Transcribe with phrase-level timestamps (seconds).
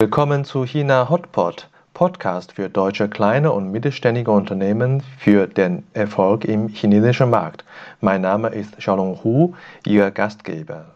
[0.00, 6.68] Willkommen zu China Hotpot, Podcast für deutsche kleine und mittelständige Unternehmen für den Erfolg im
[6.68, 7.64] chinesischen Markt.
[8.00, 10.94] Mein Name ist Xiaolong Hu, Ihr Gastgeber.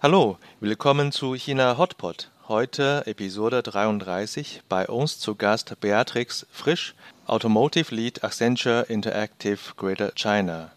[0.00, 2.30] Hallo, willkommen zu China Hotpot.
[2.48, 4.62] Heute Episode 33.
[4.70, 6.94] Bei uns zu Gast Beatrix Frisch,
[7.28, 10.70] Automotive Lead Accenture Interactive Greater China.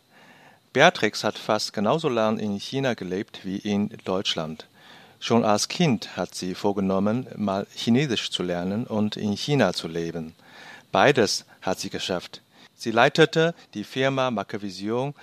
[0.73, 4.67] Beatrix hat fast genauso lang in China gelebt wie in Deutschland.
[5.21, 10.35] Schon als Kind hat sie vorgenommen, mal Chinesisch zu lernen und in China zu leben.
[10.91, 12.41] Beides hat sie geschafft.
[12.75, 15.13] Sie leitete die Firma Macrovision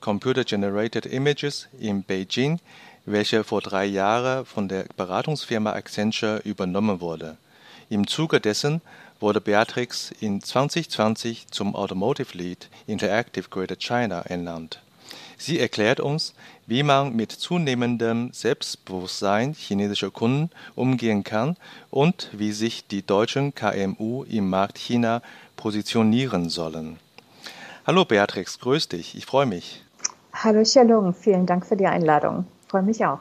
[0.00, 2.60] Computer Generated Images in Beijing
[3.04, 7.36] welche vor drei Jahren von der Beratungsfirma Accenture übernommen wurde.
[7.90, 8.82] Im Zuge dessen
[9.20, 14.82] wurde Beatrix in 2020 zum Automotive Lead Interactive Greater China ernannt.
[15.36, 16.34] Sie erklärt uns,
[16.66, 21.56] wie man mit zunehmendem Selbstbewusstsein chinesischer Kunden umgehen kann
[21.90, 25.22] und wie sich die deutschen KMU im Markt China
[25.56, 26.98] positionieren sollen.
[27.86, 29.82] Hallo Beatrix, grüß dich, ich freue mich.
[30.32, 33.20] Hallo Shalom, vielen Dank für die Einladung freue mich auch.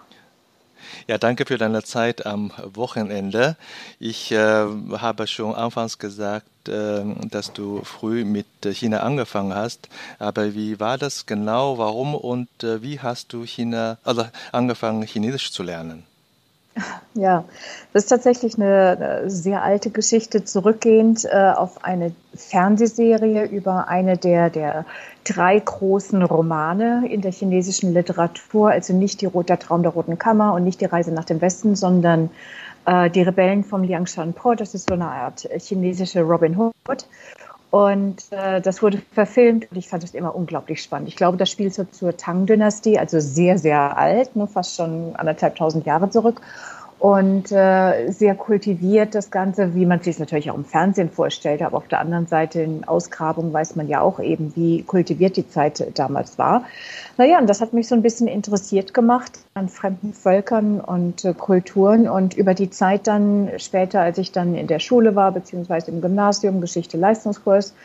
[1.07, 3.55] Ja, danke für deine Zeit am Wochenende.
[3.99, 9.89] Ich äh, habe schon anfangs gesagt, äh, dass du früh mit China angefangen hast.
[10.19, 11.77] Aber wie war das genau?
[11.77, 16.03] Warum und äh, wie hast du China, also angefangen, Chinesisch zu lernen?
[17.13, 17.45] Ja,
[17.93, 24.51] das ist tatsächlich eine sehr alte Geschichte, zurückgehend äh, auf eine Fernsehserie über eine der,
[24.51, 24.85] der
[25.23, 30.53] drei großen Romane in der chinesischen Literatur, also nicht die, der Traum der Roten Kammer
[30.53, 32.29] und nicht die Reise nach dem Westen, sondern
[32.85, 34.53] äh, die Rebellen vom Liangshan Po.
[34.53, 37.07] Das ist so eine Art chinesische Robin Hood.
[37.69, 41.09] Und äh, das wurde verfilmt und ich fand das immer unglaublich spannend.
[41.09, 45.57] Ich glaube, das spielt so zur Tang-Dynastie, also sehr, sehr alt, nur fast schon anderthalb
[45.57, 46.41] tausend Jahre zurück
[46.99, 51.61] und äh, sehr kultiviert das Ganze, wie man sich es natürlich auch im Fernsehen vorstellt.
[51.61, 55.47] Aber auf der anderen Seite in Ausgrabungen weiß man ja auch eben, wie kultiviert die
[55.47, 56.63] Zeit damals war.
[57.17, 61.33] Naja, und das hat mich so ein bisschen interessiert gemacht an fremden Völkern und äh,
[61.33, 62.09] Kulturen.
[62.09, 66.01] Und über die Zeit dann später, als ich dann in der Schule war, beziehungsweise im
[66.01, 67.75] Gymnasium, Geschichte, Leistungskurs,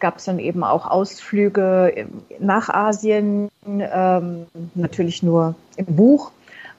[0.00, 2.06] gab es dann eben auch Ausflüge
[2.40, 6.32] nach Asien, ähm, natürlich nur im Buch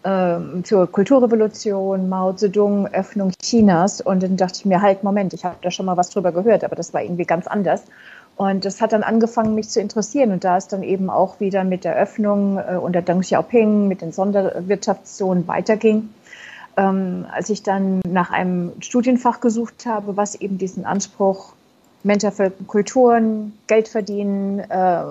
[0.04, 4.02] ähm, zur Kulturrevolution, Mao Zedong, Öffnung Chinas.
[4.02, 6.64] Und dann dachte ich mir, halt, Moment, ich habe da schon mal was drüber gehört,
[6.64, 7.84] aber das war irgendwie ganz anders.
[8.36, 10.32] Und das hat dann angefangen, mich zu interessieren.
[10.32, 14.02] Und da es dann eben auch wieder mit der Öffnung äh, unter Deng Xiaoping, mit
[14.02, 16.10] den Sonderwirtschaftszonen weiterging,
[16.78, 21.54] ähm, als ich dann nach einem Studienfach gesucht habe, was eben diesen Anspruch
[22.04, 22.26] Mensch,
[22.68, 25.04] Kulturen, Geld verdienen, äh,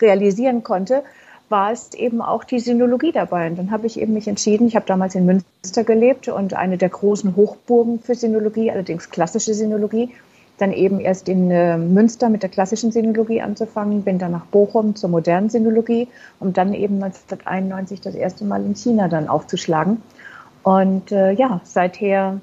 [0.00, 1.04] realisieren konnte,
[1.54, 3.46] war es eben auch die Sinologie dabei.
[3.46, 6.78] Und dann habe ich eben mich entschieden, ich habe damals in Münster gelebt und eine
[6.78, 10.10] der großen Hochburgen für Sinologie, allerdings klassische Sinologie,
[10.58, 14.96] dann eben erst in äh, Münster mit der klassischen Sinologie anzufangen, bin dann nach Bochum
[14.96, 16.08] zur modernen Sinologie,
[16.40, 20.02] um dann eben 1991 das erste Mal in China dann aufzuschlagen.
[20.64, 22.40] Und äh, ja, seither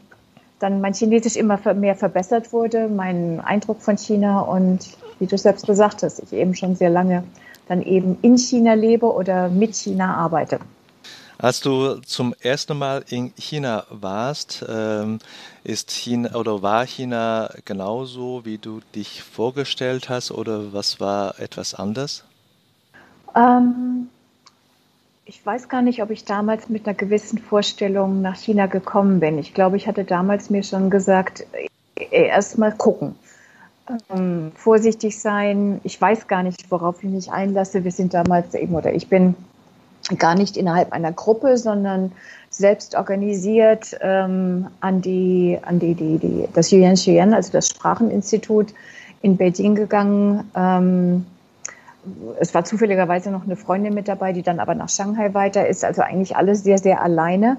[0.59, 4.87] dann mein Chinesisch immer mehr verbessert wurde, mein Eindruck von China und
[5.19, 7.25] wie du selbst gesagt hast, ich eben schon sehr lange
[7.71, 10.59] dann eben in China lebe oder mit China arbeite.
[11.37, 15.19] Als du zum ersten Mal in China warst, ähm,
[15.63, 21.73] ist China oder war China genauso, wie du dich vorgestellt hast, oder was war etwas
[21.73, 22.25] anders?
[23.35, 24.09] Ähm,
[25.25, 29.39] ich weiß gar nicht, ob ich damals mit einer gewissen Vorstellung nach China gekommen bin.
[29.39, 31.45] Ich glaube, ich hatte damals mir schon gesagt,
[32.11, 33.15] erst mal gucken
[34.09, 35.81] ähm, vorsichtig sein.
[35.83, 37.83] Ich weiß gar nicht, worauf ich mich einlasse.
[37.83, 39.35] Wir sind damals eben, oder ich bin
[40.17, 42.11] gar nicht innerhalb einer Gruppe, sondern
[42.49, 48.73] selbst organisiert ähm, an die, an die, die, die, das Yuan Xuyen, also das Spracheninstitut
[49.21, 50.49] in Beijing gegangen.
[50.55, 51.25] Ähm,
[52.39, 55.85] es war zufälligerweise noch eine Freundin mit dabei, die dann aber nach Shanghai weiter ist.
[55.85, 57.57] Also eigentlich alles sehr, sehr alleine.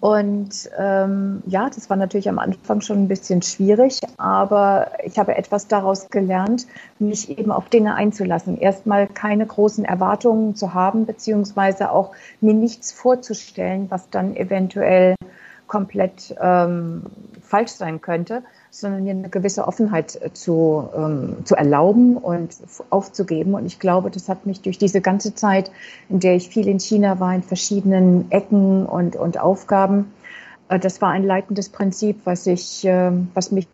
[0.00, 5.36] Und ähm, ja, das war natürlich am Anfang schon ein bisschen schwierig, aber ich habe
[5.36, 6.66] etwas daraus gelernt,
[6.98, 8.56] mich eben auf Dinge einzulassen.
[8.56, 15.16] Erstmal keine großen Erwartungen zu haben, beziehungsweise auch mir nichts vorzustellen, was dann eventuell
[15.66, 17.02] komplett ähm,
[17.42, 22.56] falsch sein könnte, sondern mir eine gewisse Offenheit äh, zu, ähm, zu erlauben und
[22.90, 23.54] aufzugeben.
[23.54, 25.70] Und ich glaube, das hat mich durch diese ganze Zeit,
[26.08, 30.12] in der ich viel in China war, in verschiedenen Ecken und, und Aufgaben,
[30.68, 33.68] äh, das war ein leitendes Prinzip, was ich, äh, was mich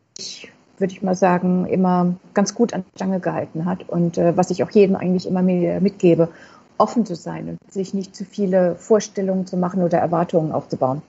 [0.79, 4.63] würde ich mal sagen, immer ganz gut an Stange gehalten hat und äh, was ich
[4.63, 6.29] auch jedem eigentlich immer mir mitgebe,
[6.79, 11.03] offen zu sein und sich nicht zu viele Vorstellungen zu machen oder Erwartungen aufzubauen.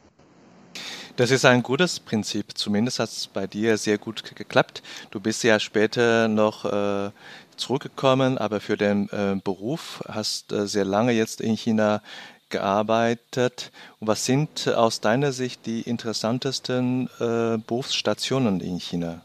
[1.17, 2.55] Das ist ein gutes Prinzip.
[2.55, 4.83] Zumindest hat es bei dir sehr gut geklappt.
[5.09, 7.09] Du bist ja später noch äh,
[7.55, 12.03] zurückgekommen, aber für den äh, Beruf hast äh, sehr lange jetzt in China
[12.49, 13.71] gearbeitet.
[13.99, 19.21] Und was sind aus deiner Sicht die interessantesten äh, Berufsstationen in China?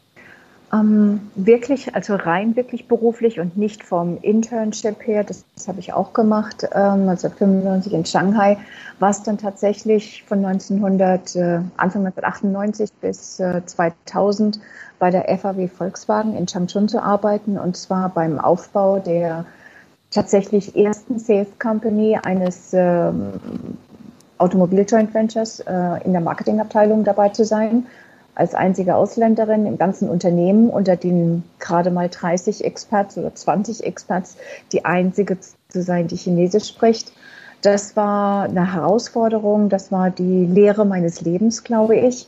[0.73, 5.93] Ähm, wirklich, also rein wirklich beruflich und nicht vom Internship her, das, das habe ich
[5.93, 8.57] auch gemacht, ähm, 1995 in Shanghai,
[8.99, 11.41] war es dann tatsächlich von 1900, äh,
[11.77, 14.59] Anfang 1998 bis äh, 2000
[14.97, 19.45] bei der FAW Volkswagen in Changchun zu arbeiten und zwar beim Aufbau der
[20.09, 23.33] tatsächlich ersten Sales Company eines ähm,
[24.37, 27.85] Automobil Joint Ventures äh, in der Marketingabteilung dabei zu sein
[28.35, 34.37] als einzige Ausländerin im ganzen Unternehmen unter den gerade mal 30 Experts oder 20 Experts
[34.71, 37.11] die einzige zu sein, die Chinesisch spricht.
[37.61, 42.27] Das war eine Herausforderung, das war die Lehre meines Lebens, glaube ich.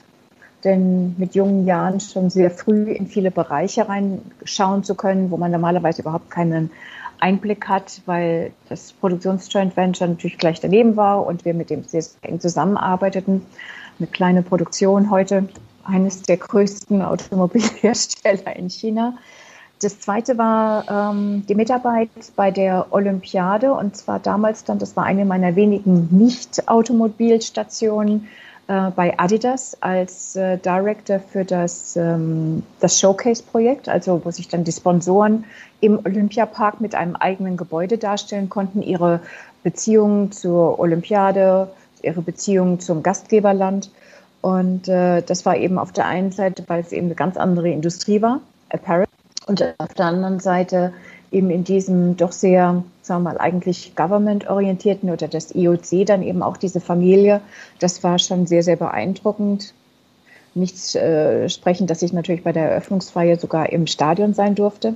[0.63, 5.51] Denn mit jungen Jahren schon sehr früh in viele Bereiche reinschauen zu können, wo man
[5.51, 6.71] normalerweise überhaupt keinen
[7.19, 12.03] Einblick hat, weil das Produktionsjoint Venture natürlich gleich daneben war und wir mit dem sehr
[12.21, 13.45] eng zusammenarbeiteten.
[13.99, 15.47] Eine kleine Produktion heute
[15.85, 19.17] eines der größten Automobilhersteller in China.
[19.81, 25.03] Das zweite war ähm, die Mitarbeit bei der Olympiade und zwar damals dann, das war
[25.03, 28.27] eine meiner wenigen Nicht-Automobilstationen
[28.67, 34.63] äh, bei Adidas als äh, Director für das, ähm, das Showcase-Projekt, also wo sich dann
[34.63, 35.43] die Sponsoren
[35.81, 39.19] im Olympiapark mit einem eigenen Gebäude darstellen konnten, ihre
[39.61, 41.69] Beziehungen zur Olympiade,
[42.01, 43.91] ihre Beziehungen zum Gastgeberland.
[44.45, 47.71] Und äh, das war eben auf der einen Seite, weil es eben eine ganz andere
[47.71, 49.07] Industrie war, Apparel,
[49.47, 50.93] und auf der anderen Seite
[51.31, 56.43] eben in diesem doch sehr, sagen wir mal, eigentlich government-orientierten oder das IOC dann eben
[56.43, 57.41] auch diese Familie.
[57.79, 59.73] Das war schon sehr, sehr beeindruckend.
[60.53, 64.95] Nichts äh, sprechen, dass ich natürlich bei der Eröffnungsfeier sogar im Stadion sein durfte.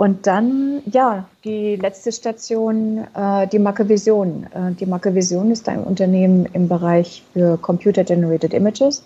[0.00, 4.46] Und dann, ja, die letzte Station, äh, die Marke Vision.
[4.54, 9.04] Äh, die Marke Vision ist ein Unternehmen im Bereich für Computer Generated Images.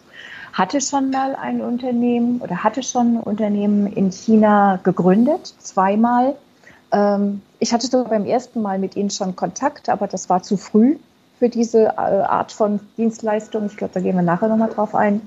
[0.53, 6.37] Hatte schon mal ein Unternehmen oder hatte schon ein Unternehmen in China gegründet, zweimal.
[6.93, 10.57] Ähm, ich hatte sogar beim ersten Mal mit ihnen schon Kontakt, aber das war zu
[10.57, 10.99] früh
[11.41, 13.67] für diese äh, Art von Dienstleistung.
[13.67, 15.23] Ich glaube, da gehen wir nachher nochmal drauf ein.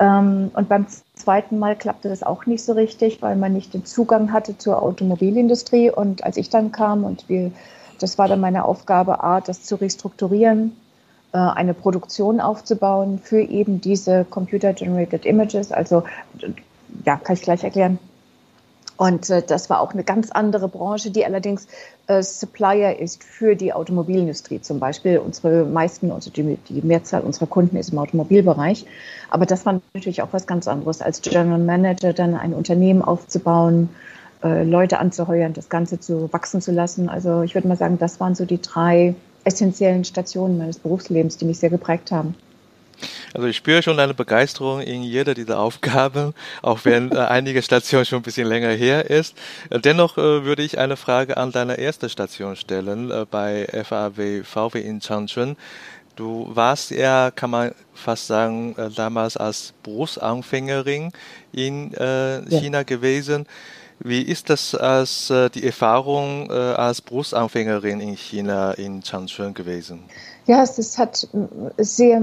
[0.00, 3.84] Ähm, und beim zweiten Mal klappte das auch nicht so richtig, weil man nicht den
[3.84, 5.90] Zugang hatte zur Automobilindustrie.
[5.90, 7.52] Und als ich dann kam und wir,
[8.00, 10.74] das war dann meine Aufgabe, A, das zu restrukturieren,
[11.32, 15.70] äh, eine Produktion aufzubauen für eben diese Computer-Generated Images.
[15.70, 16.02] Also,
[17.04, 17.98] ja, kann ich gleich erklären.
[19.00, 21.66] Und äh, das war auch eine ganz andere Branche, die allerdings
[22.06, 25.16] äh, Supplier ist für die Automobilindustrie zum Beispiel.
[25.16, 28.84] Unsere meisten, also die, die Mehrzahl unserer Kunden ist im Automobilbereich.
[29.30, 33.88] Aber das war natürlich auch was ganz anderes, als General Manager dann ein Unternehmen aufzubauen,
[34.44, 37.08] äh, Leute anzuheuern, das Ganze zu wachsen zu lassen.
[37.08, 39.14] Also ich würde mal sagen, das waren so die drei
[39.44, 42.34] essentiellen Stationen meines Berufslebens, die mich sehr geprägt haben.
[43.34, 48.04] Also ich spüre schon eine Begeisterung in jeder dieser Aufgaben, auch wenn äh, einige Stationen
[48.04, 49.36] schon ein bisschen länger her ist.
[49.70, 54.80] Äh, dennoch äh, würde ich eine Frage an deine erste Station stellen bei FAW VW
[54.80, 55.56] in Changchun.
[56.16, 61.12] Du warst ja, kann man fast sagen, damals als Berufsanfängerin
[61.52, 62.82] in China ja.
[62.82, 63.46] gewesen.
[64.00, 70.00] Wie ist das als die Erfahrung als Berufsanfängerin in China in Changchun gewesen?
[70.46, 71.26] Ja, es hat
[71.78, 72.20] sehr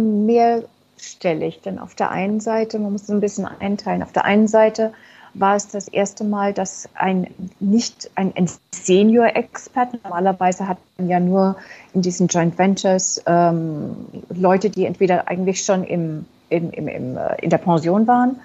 [0.97, 4.47] mehrstellig, denn auf der einen Seite, man muss es ein bisschen einteilen, auf der einen
[4.47, 4.93] Seite
[5.33, 7.27] war es das erste Mal, dass ein
[7.59, 11.57] nicht ein, ein Senior-Expert, normalerweise hat man ja nur
[11.93, 13.95] in diesen Joint Ventures ähm,
[14.29, 18.37] Leute, die entweder eigentlich schon im, im, im, im, äh, in der Pension waren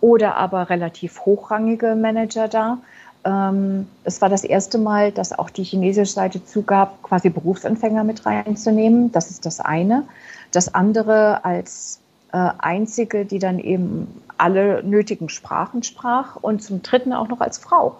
[0.00, 2.78] oder aber relativ hochrangige Manager da.
[3.24, 8.26] Ähm, es war das erste Mal, dass auch die chinesische Seite zugab, quasi Berufsanfänger mit
[8.26, 9.12] reinzunehmen.
[9.12, 10.04] Das ist das eine.
[10.50, 11.99] Das andere als
[12.32, 14.08] äh, einzige, die dann eben
[14.38, 17.96] alle nötigen Sprachen sprach und zum dritten auch noch als Frau.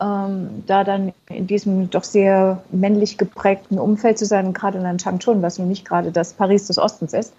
[0.00, 5.42] Ähm, da dann in diesem doch sehr männlich geprägten Umfeld zu sein, gerade in Changchun,
[5.42, 7.34] was nun nicht gerade das Paris des Ostens ist,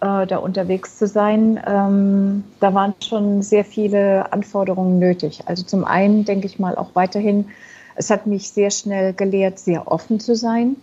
[0.00, 5.42] äh, da unterwegs zu sein, ähm, da waren schon sehr viele Anforderungen nötig.
[5.46, 7.46] Also zum einen denke ich mal auch weiterhin,
[7.94, 10.76] es hat mich sehr schnell gelehrt, sehr offen zu sein,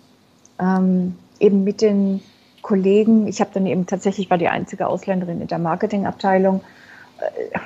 [0.59, 2.21] ähm, eben mit den
[2.67, 3.27] Kollegen.
[3.27, 6.61] Ich habe dann eben tatsächlich war die einzige Ausländerin in der Marketingabteilung.
[7.19, 7.59] Äh,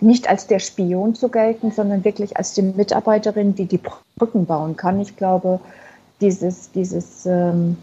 [0.00, 3.80] nicht als der Spion zu gelten, sondern wirklich als die Mitarbeiterin, die die
[4.16, 5.00] Brücken bauen kann.
[5.00, 5.60] Ich glaube,
[6.20, 7.76] dieses, dieses, ähm,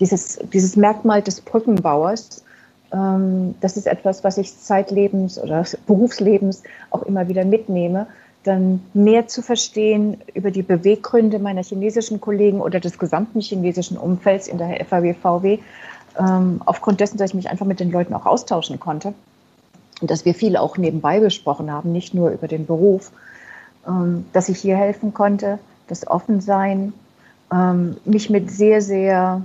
[0.00, 2.44] dieses, dieses Merkmal des Brückenbauers,
[2.92, 8.06] ähm, das ist etwas, was ich zeitlebens oder Berufslebens auch immer wieder mitnehme,
[8.48, 14.48] dann mehr zu verstehen über die Beweggründe meiner chinesischen Kollegen oder des gesamten chinesischen Umfelds
[14.48, 15.58] in der FAW-VW,
[16.18, 19.14] ähm, aufgrund dessen, dass ich mich einfach mit den Leuten auch austauschen konnte.
[20.00, 23.10] Und dass wir viel auch nebenbei besprochen haben, nicht nur über den Beruf,
[23.86, 26.92] ähm, dass ich hier helfen konnte, das Offensein,
[27.52, 29.42] ähm, mich mit sehr, sehr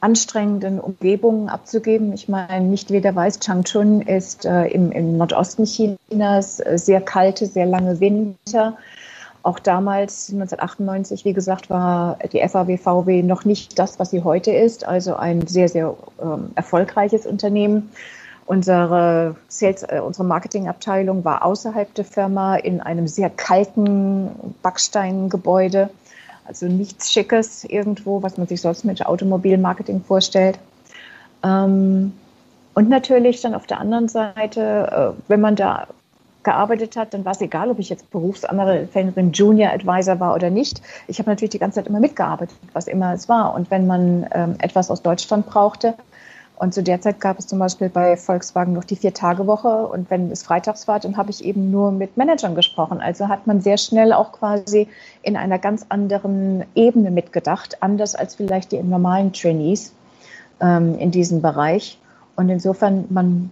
[0.00, 2.12] anstrengenden Umgebungen abzugeben.
[2.12, 7.46] Ich meine, nicht jeder weiß, Changchun ist äh, im, im, Nordosten Chinas äh, sehr kalte,
[7.46, 8.76] sehr lange Winter.
[9.42, 14.84] Auch damals, 1998, wie gesagt, war die FAW-VW noch nicht das, was sie heute ist,
[14.84, 17.90] also ein sehr, sehr ähm, erfolgreiches Unternehmen.
[18.44, 24.30] Unsere, Sales, äh, unsere Marketingabteilung war außerhalb der Firma in einem sehr kalten
[24.62, 25.90] Backsteingebäude.
[26.46, 30.58] Also nichts Schickes irgendwo, was man sich sonst mit Automobilmarketing vorstellt.
[31.42, 32.12] Ähm,
[32.74, 35.86] und natürlich dann auf der anderen Seite, äh, wenn man da
[36.46, 40.80] gearbeitet hat, dann war es egal, ob ich jetzt Berufsanwältin, Junior Advisor war oder nicht.
[41.08, 43.54] Ich habe natürlich die ganze Zeit immer mitgearbeitet, was immer es war.
[43.54, 45.94] Und wenn man ähm, etwas aus Deutschland brauchte,
[46.58, 49.86] und zu der Zeit gab es zum Beispiel bei Volkswagen noch die Vier-Tage-Woche.
[49.88, 53.00] Und wenn es freitags war, dann habe ich eben nur mit Managern gesprochen.
[53.00, 54.88] Also hat man sehr schnell auch quasi
[55.22, 59.92] in einer ganz anderen Ebene mitgedacht, anders als vielleicht die normalen Trainees
[60.60, 61.98] ähm, in diesem Bereich.
[62.36, 63.50] Und insofern, man,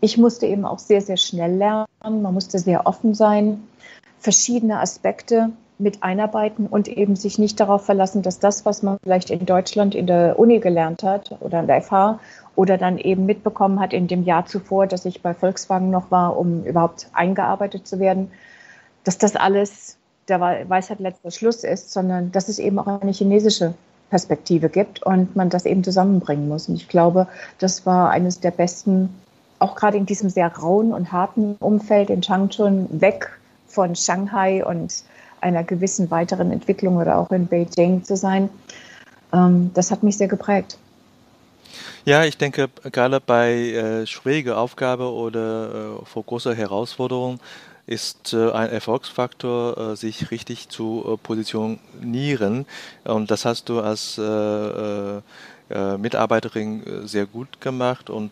[0.00, 1.86] ich musste eben auch sehr, sehr schnell lernen.
[2.02, 3.62] Man musste sehr offen sein,
[4.18, 5.50] verschiedene Aspekte
[5.80, 9.94] mit einarbeiten und eben sich nicht darauf verlassen, dass das, was man vielleicht in Deutschland
[9.94, 12.20] in der Uni gelernt hat oder in der FH
[12.54, 16.36] oder dann eben mitbekommen hat in dem Jahr zuvor, dass ich bei Volkswagen noch war,
[16.36, 18.30] um überhaupt eingearbeitet zu werden,
[19.04, 19.96] dass das alles
[20.28, 23.74] der Weisheit letzter Schluss ist, sondern dass es eben auch eine chinesische
[24.10, 26.68] Perspektive gibt und man das eben zusammenbringen muss.
[26.68, 27.26] Und ich glaube,
[27.58, 29.08] das war eines der besten,
[29.58, 33.30] auch gerade in diesem sehr rauen und harten Umfeld in Changchun, weg
[33.66, 35.04] von Shanghai und
[35.40, 38.48] einer gewissen weiteren Entwicklung oder auch in Beijing zu sein.
[39.32, 40.78] Ähm, das hat mich sehr geprägt.
[42.04, 47.38] Ja, ich denke, gerade bei äh, schwieriger Aufgabe oder äh, vor großer Herausforderung
[47.86, 52.64] ist äh, ein Erfolgsfaktor, äh, sich richtig zu äh, positionieren.
[53.04, 58.30] Und das hast du als äh, äh, Mitarbeiterin sehr gut gemacht und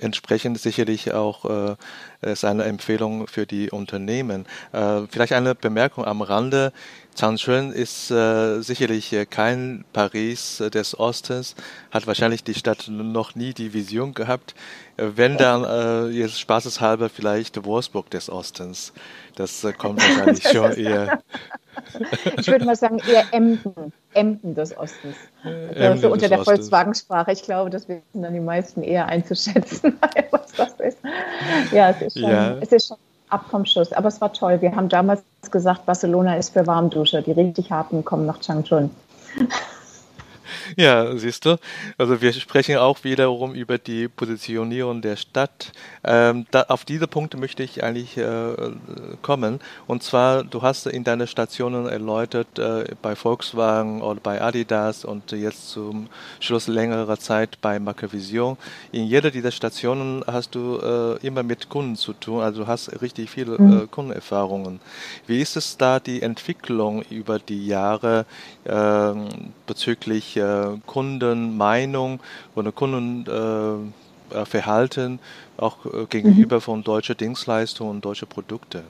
[0.00, 1.76] entsprechend sicherlich auch
[2.22, 4.46] ist eine Empfehlung für die Unternehmen.
[4.72, 6.72] Äh, vielleicht eine Bemerkung am Rande.
[7.18, 11.56] Changchun ist äh, sicherlich kein Paris des Ostens,
[11.90, 14.54] hat wahrscheinlich die Stadt noch nie die Vision gehabt.
[14.96, 18.92] Wenn dann äh, jetzt spaßeshalber vielleicht Wolfsburg des Ostens.
[19.34, 21.22] Das äh, kommt wahrscheinlich schon eher.
[22.38, 25.16] Ich würde mal sagen, eher Emden, Emden des Ostens.
[25.42, 27.32] Also so unter der Volkswagen-Sprache.
[27.32, 29.98] Ich glaube, das wissen dann die meisten eher einzuschätzen,
[30.30, 30.98] was das ist.
[31.72, 32.56] Ja, es ist schon, ja.
[32.60, 32.96] es ist schon
[33.28, 33.92] ab vom Schuss.
[33.92, 34.60] Aber es war toll.
[34.60, 37.22] Wir haben damals gesagt, Barcelona ist für Warmduscher.
[37.22, 38.90] Die richtig harten kommen nach Changchun.
[40.76, 41.56] Ja, siehst du.
[41.98, 45.72] Also wir sprechen auch wiederum über die Positionierung der Stadt.
[46.04, 48.54] Ähm, da, auf diese Punkte möchte ich eigentlich äh,
[49.22, 49.60] kommen.
[49.86, 55.32] Und zwar, du hast in deinen Stationen erläutert, äh, bei Volkswagen oder bei Adidas und
[55.32, 58.56] jetzt zum Schluss längerer Zeit bei Macrovision.
[58.92, 63.02] In jeder dieser Stationen hast du äh, immer mit Kunden zu tun, also du hast
[63.02, 63.82] richtig viele mhm.
[63.82, 64.80] Äh, Kundenerfahrungen.
[65.26, 68.26] Wie ist es da die Entwicklung über die Jahre
[68.66, 69.28] ähm,
[69.66, 72.18] bezüglich äh, Kundenmeinung
[72.56, 76.60] oder Kundenverhalten äh, auch äh, gegenüber mhm.
[76.60, 78.82] von deutschen Dienstleistungen und deutschen Produkten?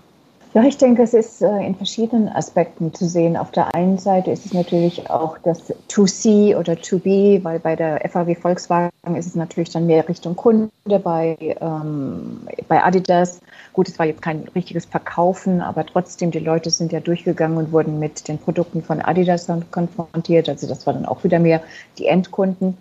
[0.53, 3.37] Ja, ich denke, es ist in verschiedenen Aspekten zu sehen.
[3.37, 8.01] Auf der einen Seite ist es natürlich auch das To-C oder To-B, weil bei der
[8.11, 10.71] FAW Volkswagen ist es natürlich dann mehr Richtung Kunde,
[11.05, 13.41] bei, ähm, bei Adidas.
[13.73, 17.73] Gut, es war jetzt kein richtiges Verkaufen, aber trotzdem, die Leute sind ja durchgegangen und
[17.73, 20.49] wurden mit den Produkten von Adidas dann konfrontiert.
[20.49, 21.63] Also das war dann auch wieder mehr
[21.99, 22.77] die Endkunden.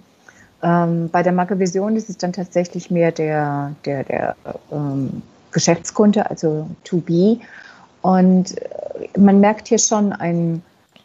[0.64, 4.36] Ähm, bei der Marke Vision ist es dann tatsächlich mehr der, der, der
[4.72, 7.40] ähm, Geschäftskunde, also to be.
[8.02, 10.64] Und äh, man merkt hier schon ein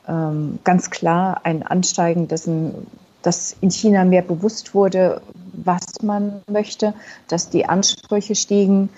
[0.08, 2.86] ähm, ganz klar ein Ansteigen, dessen,
[3.22, 5.20] dass in China mehr bewusst wurde,
[5.52, 6.94] was man möchte,
[7.28, 8.90] dass die Ansprüche stiegen,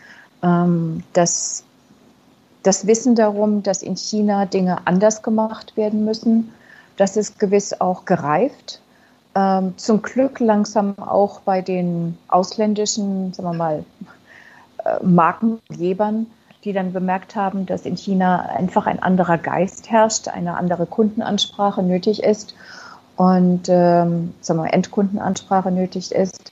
[0.43, 1.65] ähm, dass
[2.63, 6.53] das Wissen darum, dass in China Dinge anders gemacht werden müssen,
[6.97, 8.81] das ist gewiss auch gereift.
[9.35, 13.85] Ähm, zum Glück langsam auch bei den ausländischen, sagen wir mal,
[14.85, 16.27] äh, Markengebern,
[16.65, 21.83] die dann bemerkt haben, dass in China einfach ein anderer Geist herrscht, eine andere Kundenansprache
[21.83, 22.55] nötig ist
[23.17, 26.51] und ähm, sagen wir, Endkundenansprache nötig ist,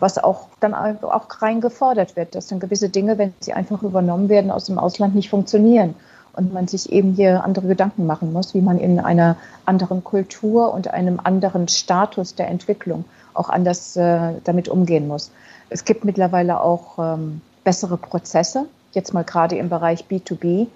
[0.00, 4.28] was auch dann auch rein gefordert wird, dass dann gewisse Dinge, wenn sie einfach übernommen
[4.28, 5.94] werden, aus dem Ausland nicht funktionieren
[6.36, 10.72] und man sich eben hier andere Gedanken machen muss, wie man in einer anderen Kultur
[10.72, 15.30] und einem anderen Status der Entwicklung auch anders äh, damit umgehen muss.
[15.70, 20.68] Es gibt mittlerweile auch ähm, bessere Prozesse, jetzt mal gerade im Bereich B2B,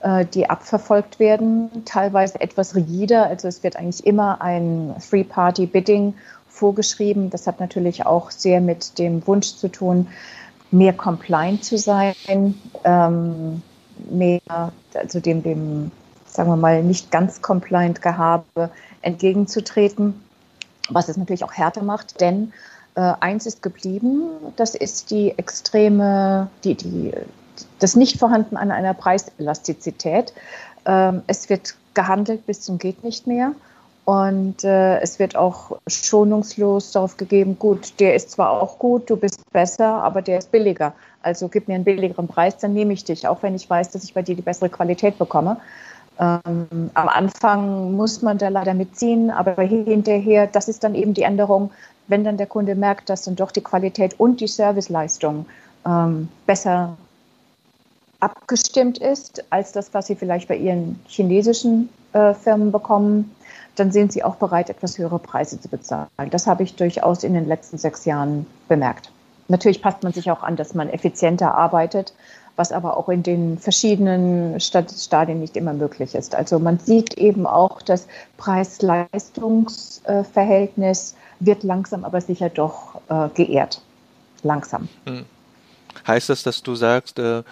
[0.00, 3.26] äh, die abverfolgt werden, teilweise etwas rigider.
[3.26, 6.14] Also es wird eigentlich immer ein Three-Party-Bidding
[6.54, 7.30] vorgeschrieben.
[7.30, 10.08] Das hat natürlich auch sehr mit dem Wunsch zu tun,
[10.70, 12.14] mehr compliant zu sein,
[12.84, 13.62] ähm,
[14.10, 14.40] mehr,
[14.94, 15.90] also dem, dem,
[16.26, 18.70] sagen wir mal, nicht ganz compliant Gehabe
[19.02, 20.20] entgegenzutreten,
[20.88, 22.52] was es natürlich auch härter macht, denn
[22.94, 24.22] äh, eins ist geblieben,
[24.56, 27.12] das ist die extreme, die, die,
[27.78, 30.32] das Nicht-Vorhanden an einer Preiselastizität.
[30.86, 33.52] Ähm, es wird gehandelt bis zum geht nicht mehr.
[34.04, 39.16] Und äh, es wird auch schonungslos darauf gegeben, gut, der ist zwar auch gut, du
[39.16, 40.92] bist besser, aber der ist billiger.
[41.22, 44.04] Also gib mir einen billigeren Preis, dann nehme ich dich, auch wenn ich weiß, dass
[44.04, 45.56] ich bei dir die bessere Qualität bekomme.
[46.20, 51.22] Ähm, am Anfang muss man da leider mitziehen, aber hinterher, das ist dann eben die
[51.22, 51.70] Änderung,
[52.06, 55.46] wenn dann der Kunde merkt, dass dann doch die Qualität und die Serviceleistung
[55.86, 56.96] ähm, besser
[58.20, 63.34] abgestimmt ist als das, was Sie vielleicht bei Ihren chinesischen äh, Firmen bekommen,
[63.76, 66.08] dann sind Sie auch bereit, etwas höhere Preise zu bezahlen.
[66.30, 69.10] Das habe ich durchaus in den letzten sechs Jahren bemerkt.
[69.48, 72.14] Natürlich passt man sich auch an, dass man effizienter arbeitet,
[72.56, 76.34] was aber auch in den verschiedenen Stadien nicht immer möglich ist.
[76.34, 83.82] Also man sieht eben auch, das Preis-Leistungs-Verhältnis wird langsam aber sicher doch äh, geehrt.
[84.42, 84.88] Langsam.
[85.06, 85.24] Hm.
[86.06, 87.42] Heißt das, dass du sagst, äh,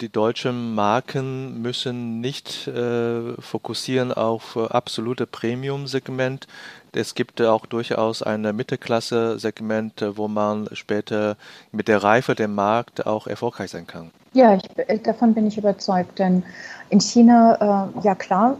[0.00, 6.46] die deutschen Marken müssen nicht äh, fokussieren auf äh, absolute Premium-Segment.
[6.92, 11.36] Es gibt auch durchaus ein Mittelklasse-Segment, äh, wo man später
[11.72, 14.10] mit der Reife der Markt auch erfolgreich sein kann.
[14.34, 16.42] Ja, ich, äh, davon bin ich überzeugt, denn
[16.90, 18.58] in China, äh, ja klar,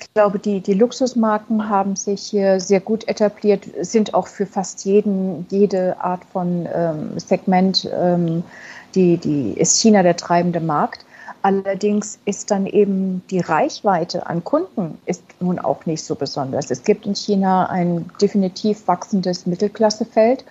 [0.00, 4.84] ich glaube, die, die Luxusmarken haben sich hier sehr gut etabliert, sind auch für fast
[4.84, 8.44] jeden, jede Art von ähm, Segment ähm,
[8.94, 11.04] die, die ist China der treibende Markt.
[11.42, 16.70] Allerdings ist dann eben die Reichweite an Kunden ist nun auch nicht so besonders.
[16.70, 20.44] Es gibt in China ein definitiv wachsendes Mittelklassefeld,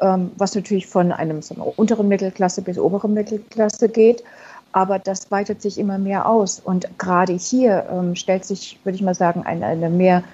[0.00, 4.24] ähm, was natürlich von einem so einer unteren Mittelklasse bis oberen Mittelklasse geht.
[4.72, 6.58] Aber das weitet sich immer mehr aus.
[6.58, 10.24] Und gerade hier ähm, stellt sich, würde ich mal sagen, eine, eine mehr,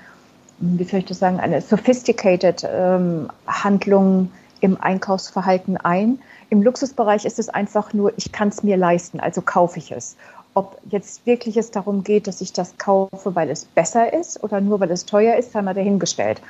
[0.59, 6.19] wie soll ich das sagen, eine sophisticated ähm, Handlung im Einkaufsverhalten ein,
[6.51, 10.17] im Luxusbereich ist es einfach nur, ich kann es mir leisten, also kaufe ich es.
[10.55, 14.61] Ob jetzt wirklich es darum geht, dass ich das kaufe, weil es besser ist oder
[14.61, 16.41] nur weil es teuer ist, haben wir dahingestellt.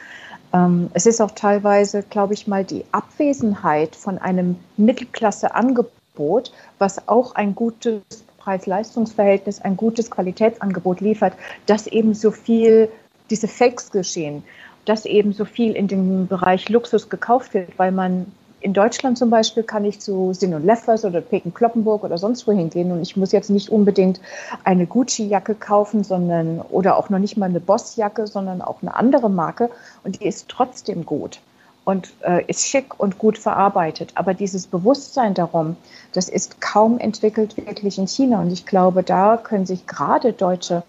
[0.53, 7.35] Ähm, es ist auch teilweise, glaube ich mal, die Abwesenheit von einem Mittelklasse-Angebot, was auch
[7.35, 8.03] ein gutes
[8.39, 11.35] Preis-Leistungs-Verhältnis, ein gutes Qualitätsangebot liefert,
[11.67, 12.89] dass eben so viel
[13.31, 14.43] diese Fakes geschehen,
[14.89, 18.27] dass eben so viel in dem Bereich Luxus gekauft wird, weil man
[18.61, 22.47] in Deutschland zum Beispiel kann ich zu Sinn und Leffers oder Peken Kloppenburg oder sonst
[22.49, 24.21] wo hingehen und ich muss jetzt nicht unbedingt
[24.65, 29.31] eine Gucci-Jacke kaufen, sondern oder auch noch nicht mal eine Boss-Jacke, sondern auch eine andere
[29.31, 29.71] Marke
[30.03, 31.41] und die ist trotzdem gut
[31.85, 34.11] und äh, ist schick und gut verarbeitet.
[34.17, 35.77] Aber dieses Bewusstsein darum,
[36.13, 40.83] das ist kaum entwickelt wirklich in China und ich glaube, da können sich gerade deutsche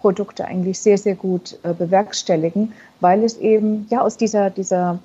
[0.00, 4.98] Produkte eigentlich sehr, sehr gut äh, bewerkstelligen, weil es eben ja aus dieser, dieser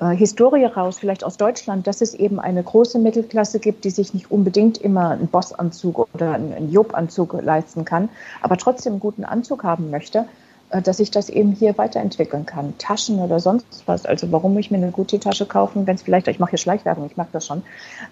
[0.00, 4.14] äh, Historie raus, vielleicht aus Deutschland, dass es eben eine große Mittelklasse gibt, die sich
[4.14, 8.08] nicht unbedingt immer einen Bossanzug oder einen Job-Anzug leisten kann,
[8.40, 10.24] aber trotzdem einen guten Anzug haben möchte,
[10.70, 12.74] äh, dass ich das eben hier weiterentwickeln kann.
[12.78, 14.06] Taschen oder sonst was.
[14.06, 17.18] Also warum ich mir eine Gucci-Tasche kaufen, wenn es vielleicht, ich mache hier Schleichwerbung, ich
[17.18, 17.62] mag das schon,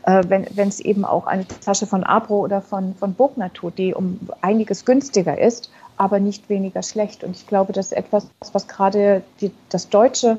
[0.04, 3.94] äh, wenn es eben auch eine Tasche von Abro oder von, von Burgner tut, die
[3.94, 7.24] um einiges günstiger ist, aber nicht weniger schlecht.
[7.24, 10.38] Und ich glaube, das ist etwas, was gerade die, das deutsche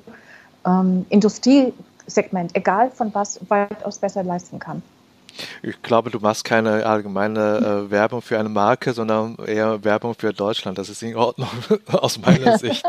[0.65, 4.81] ähm, Industriesegment, egal von was, weitaus besser leisten kann.
[5.61, 10.33] Ich glaube, du machst keine allgemeine äh, Werbung für eine Marke, sondern eher Werbung für
[10.33, 10.77] Deutschland.
[10.77, 11.49] Das ist in Ordnung
[11.91, 12.85] aus meiner Sicht.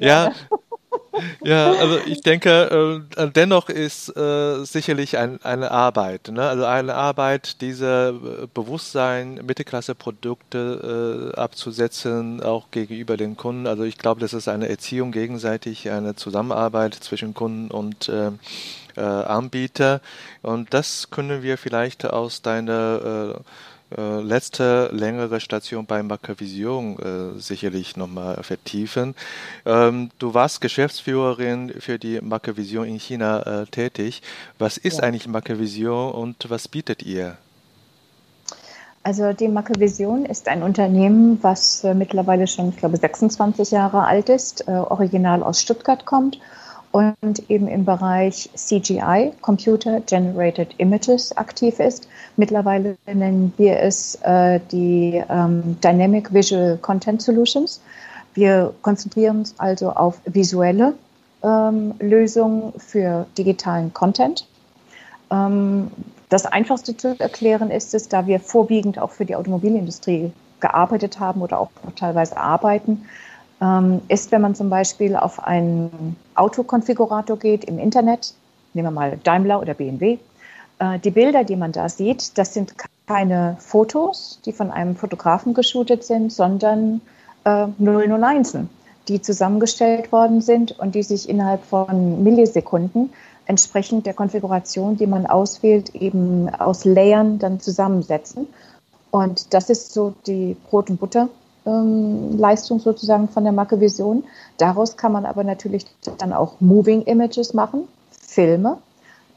[0.00, 0.32] Ja,
[1.44, 6.48] ja, also ich denke, äh, dennoch ist äh, sicherlich ein, eine Arbeit, ne?
[6.48, 13.66] also eine Arbeit, diese äh, Bewusstsein, Mittelklasse-Produkte äh, abzusetzen, auch gegenüber den Kunden.
[13.66, 18.10] Also ich glaube, das ist eine Erziehung gegenseitig, eine Zusammenarbeit zwischen Kunden und
[18.96, 20.00] Anbieter.
[20.42, 23.40] Und das können wir vielleicht aus deiner
[23.96, 26.98] äh, letzte längere Station bei Macrovision
[27.36, 29.14] äh, sicherlich nochmal vertiefen.
[29.66, 34.22] Ähm, du warst Geschäftsführerin für die Macrovision in China äh, tätig.
[34.58, 35.04] Was ist ja.
[35.04, 37.36] eigentlich Macrovision und was bietet ihr?
[39.02, 44.30] Also die Macrovision ist ein Unternehmen, was äh, mittlerweile schon, ich glaube, 26 Jahre alt
[44.30, 46.38] ist, äh, original aus Stuttgart kommt
[46.94, 52.08] und eben im Bereich CGI, Computer Generated Images, aktiv ist.
[52.36, 57.82] Mittlerweile nennen wir es äh, die ähm, Dynamic Visual Content Solutions.
[58.34, 60.94] Wir konzentrieren uns also auf visuelle
[61.42, 64.46] ähm, Lösungen für digitalen Content.
[65.32, 65.90] Ähm,
[66.28, 70.30] das einfachste zu erklären ist es, da wir vorwiegend auch für die Automobilindustrie
[70.60, 73.06] gearbeitet haben oder auch teilweise arbeiten,
[74.08, 78.34] ist, wenn man zum Beispiel auf einen Autokonfigurator geht im Internet,
[78.74, 80.18] nehmen wir mal Daimler oder BMW,
[80.78, 82.74] äh, die Bilder, die man da sieht, das sind
[83.06, 87.00] keine Fotos, die von einem Fotografen geshootet sind, sondern
[87.44, 88.58] äh, 001,
[89.08, 93.12] die zusammengestellt worden sind und die sich innerhalb von Millisekunden
[93.46, 98.46] entsprechend der Konfiguration, die man auswählt, eben aus Layern dann zusammensetzen.
[99.10, 101.28] Und das ist so die Brot- und Butter
[101.66, 104.24] ähm, Leistung sozusagen von der Marke Vision.
[104.58, 105.86] Daraus kann man aber natürlich
[106.18, 108.78] dann auch Moving Images machen, Filme,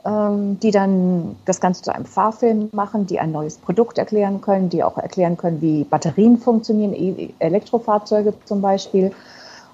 [0.05, 4.69] ähm, die dann das Ganze zu einem Fahrfilm machen, die ein neues Produkt erklären können,
[4.69, 9.11] die auch erklären können, wie Batterien funktionieren, e-, Elektrofahrzeuge zum Beispiel.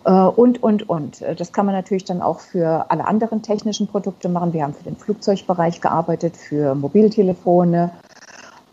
[0.05, 1.23] Äh, und, und, und.
[1.37, 4.53] Das kann man natürlich dann auch für alle anderen technischen Produkte machen.
[4.53, 7.91] Wir haben für den Flugzeugbereich gearbeitet, für Mobiltelefone,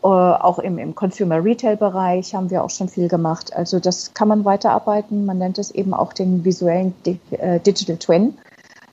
[0.02, 3.54] äh, auch im, im Consumer-Retail-Bereich haben wir auch schon viel gemacht.
[3.54, 5.26] Also das kann man weiterarbeiten.
[5.26, 8.38] Man nennt es eben auch den visuellen äh, Digital Twin,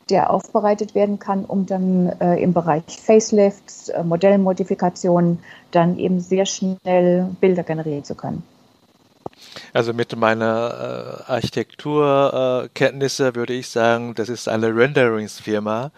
[0.09, 5.39] der aufbereitet werden kann, um dann äh, im Bereich Facelifts, äh, Modellmodifikationen
[5.71, 8.43] dann eben sehr schnell Bilder generieren zu können.
[9.71, 15.91] Also mit meiner Architekturkenntnisse würde ich sagen, das ist eine Renderingsfirma,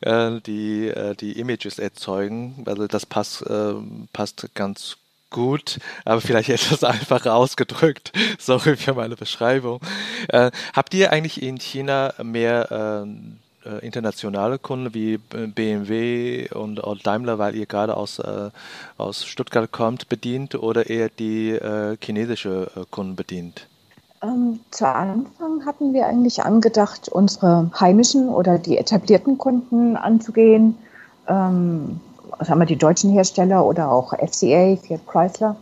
[0.00, 2.64] äh, die äh, die Images erzeugen.
[2.66, 3.74] Also das passt, äh,
[4.12, 4.96] passt ganz
[5.30, 8.12] gut, aber vielleicht etwas einfacher ausgedrückt.
[8.38, 9.80] Sorry für meine Beschreibung.
[10.72, 13.04] Habt ihr eigentlich in China mehr
[13.82, 18.50] internationale Kunden wie BMW und Daimler, weil ihr gerade aus, äh,
[18.96, 23.66] aus Stuttgart kommt, bedient oder eher die äh, chinesische Kunden bedient?
[24.22, 30.76] Ähm, zu Anfang hatten wir eigentlich angedacht, unsere heimischen oder die etablierten Kunden anzugehen.
[31.28, 32.00] Ähm,
[32.40, 35.56] sagen wir die deutschen Hersteller oder auch FCA, Fiat Chrysler.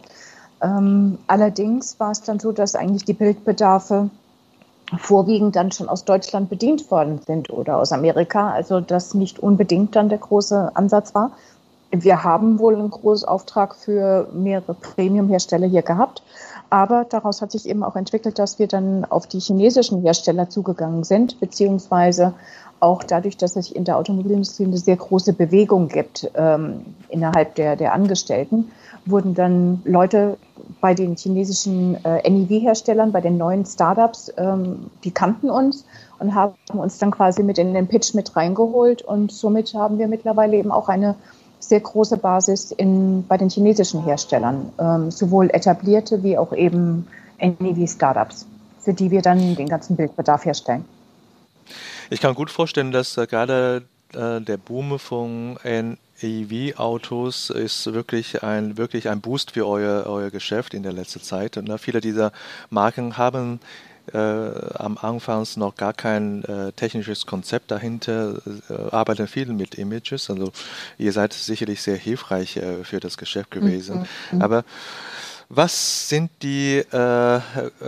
[0.63, 4.11] Ähm, allerdings war es dann so, dass eigentlich die Bildbedarfe
[4.99, 8.51] vorwiegend dann schon aus Deutschland bedient worden sind oder aus Amerika.
[8.51, 11.33] Also das nicht unbedingt dann der große Ansatz war.
[11.91, 16.23] Wir haben wohl einen großen Auftrag für mehrere Premium-Hersteller hier gehabt.
[16.71, 21.05] Aber daraus hat sich eben auch entwickelt, dass wir dann auf die chinesischen Hersteller zugegangen
[21.05, 22.35] sind, beziehungsweise
[22.81, 27.77] auch dadurch, dass es in der Automobilindustrie eine sehr große Bewegung gibt ähm, innerhalb der,
[27.77, 28.71] der Angestellten,
[29.07, 30.37] wurden dann Leute
[30.81, 35.85] bei den chinesischen äh, NEV-Herstellern, bei den neuen Startups, ähm, die kannten uns
[36.19, 39.03] und haben uns dann quasi mit in den Pitch mit reingeholt.
[39.03, 41.17] Und somit haben wir mittlerweile eben auch eine
[41.69, 47.07] sehr große Basis in, bei den chinesischen Herstellern, ähm, sowohl etablierte wie auch eben
[47.39, 48.47] NEV-Startups,
[48.81, 50.85] für die wir dann den ganzen Bildbedarf herstellen.
[52.11, 58.77] Ich kann gut vorstellen, dass äh, gerade äh, der Boom von NEV-Autos ist wirklich ein,
[58.77, 61.57] wirklich ein Boost für euer, euer Geschäft in der letzten Zeit.
[61.57, 62.33] Und äh, viele dieser
[62.71, 63.61] Marken haben
[64.15, 64.19] äh,
[64.75, 70.31] am Anfang noch gar kein äh, technisches Konzept dahinter, äh, arbeiten viel mit Images.
[70.31, 70.53] Also
[70.99, 74.01] ihr seid sicherlich sehr hilfreich äh, für das Geschäft gewesen.
[74.31, 74.37] Mhm.
[74.37, 74.43] mhm.
[74.43, 74.65] Aber
[75.49, 77.41] was sind die äh,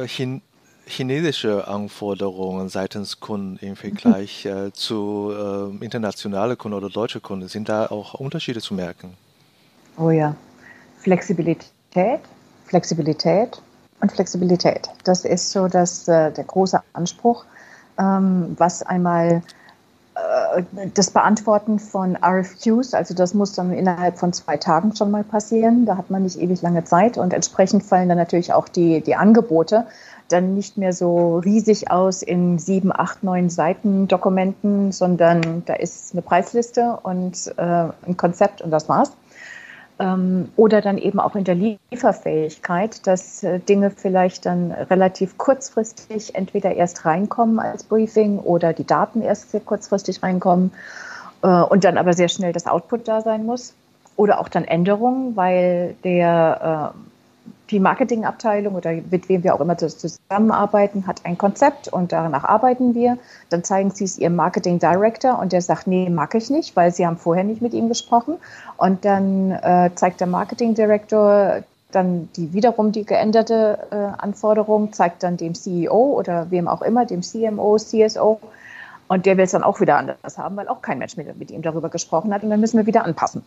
[0.07, 0.43] Chin
[0.89, 4.73] chinesische Anforderungen seitens Kunden im Vergleich mhm.
[4.73, 5.33] zu
[5.81, 7.49] äh, internationalen Kunden oder deutschen Kunden?
[7.49, 9.15] Sind da auch Unterschiede zu merken?
[9.97, 10.37] Oh ja,
[11.01, 12.21] Flexibilität,
[12.67, 13.61] Flexibilität,
[14.01, 14.89] und Flexibilität.
[15.05, 17.45] Das ist so das, äh, der große Anspruch,
[17.99, 19.43] ähm, was einmal
[20.15, 20.63] äh,
[20.95, 25.87] das Beantworten von RFQs, also das muss dann innerhalb von zwei Tagen schon mal passieren.
[25.87, 29.17] Da hat man nicht ewig lange Zeit und entsprechend fallen dann natürlich auch die, die
[29.17, 29.87] Angebote
[30.29, 36.13] dann nicht mehr so riesig aus in sieben, acht, neun Seiten Dokumenten, sondern da ist
[36.13, 39.13] eine Preisliste und äh, ein Konzept und das war's.
[39.99, 46.35] Ähm, oder dann eben auch in der Lieferfähigkeit, dass äh, Dinge vielleicht dann relativ kurzfristig
[46.35, 50.71] entweder erst reinkommen als Briefing oder die Daten erst sehr kurzfristig reinkommen
[51.43, 53.75] äh, und dann aber sehr schnell das Output da sein muss.
[54.17, 56.99] Oder auch dann Änderungen, weil der äh,
[57.71, 62.95] die Marketingabteilung oder mit wem wir auch immer zusammenarbeiten, hat ein Konzept und danach arbeiten
[62.95, 63.19] wir.
[63.51, 66.93] Dann zeigen sie es ihrem Marketing Director und der sagt, nee, mag ich nicht, weil
[66.93, 68.37] sie haben vorher nicht mit ihm gesprochen.
[68.77, 75.23] Und dann äh, zeigt der Marketing Director dann die wiederum die geänderte äh, Anforderung, zeigt
[75.23, 78.41] dann dem CEO oder wem auch immer, dem CMO, CSO.
[79.09, 81.51] Und der will es dann auch wieder anders haben, weil auch kein Mensch mit, mit
[81.51, 82.43] ihm darüber gesprochen hat.
[82.43, 83.45] Und dann müssen wir wieder anpassen.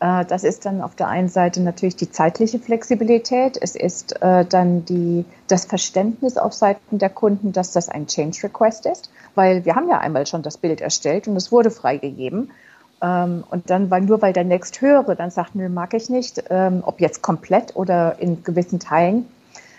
[0.00, 3.58] Äh, das ist dann auf der einen Seite natürlich die zeitliche Flexibilität.
[3.60, 8.44] Es ist äh, dann die, das Verständnis auf Seiten der Kunden, dass das ein Change
[8.44, 12.50] Request ist, weil wir haben ja einmal schon das Bild erstellt und es wurde freigegeben.
[13.02, 16.44] Ähm, und dann, weil nur weil der Next höre, dann sagt, nö, mag ich nicht,
[16.50, 19.26] ähm, ob jetzt komplett oder in gewissen Teilen.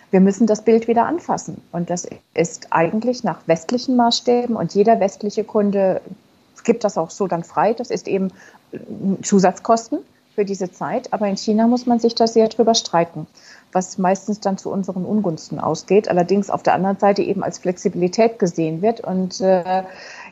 [0.09, 1.61] Wir müssen das Bild wieder anfassen.
[1.71, 6.01] Und das ist eigentlich nach westlichen Maßstäben und jeder westliche Kunde
[6.63, 7.73] gibt das auch so dann frei.
[7.73, 8.31] Das ist eben
[9.21, 9.99] Zusatzkosten
[10.35, 11.13] für diese Zeit.
[11.13, 13.25] Aber in China muss man sich da sehr drüber streiten,
[13.71, 16.09] was meistens dann zu unseren Ungunsten ausgeht.
[16.09, 19.01] Allerdings auf der anderen Seite eben als Flexibilität gesehen wird.
[19.01, 19.83] Und äh,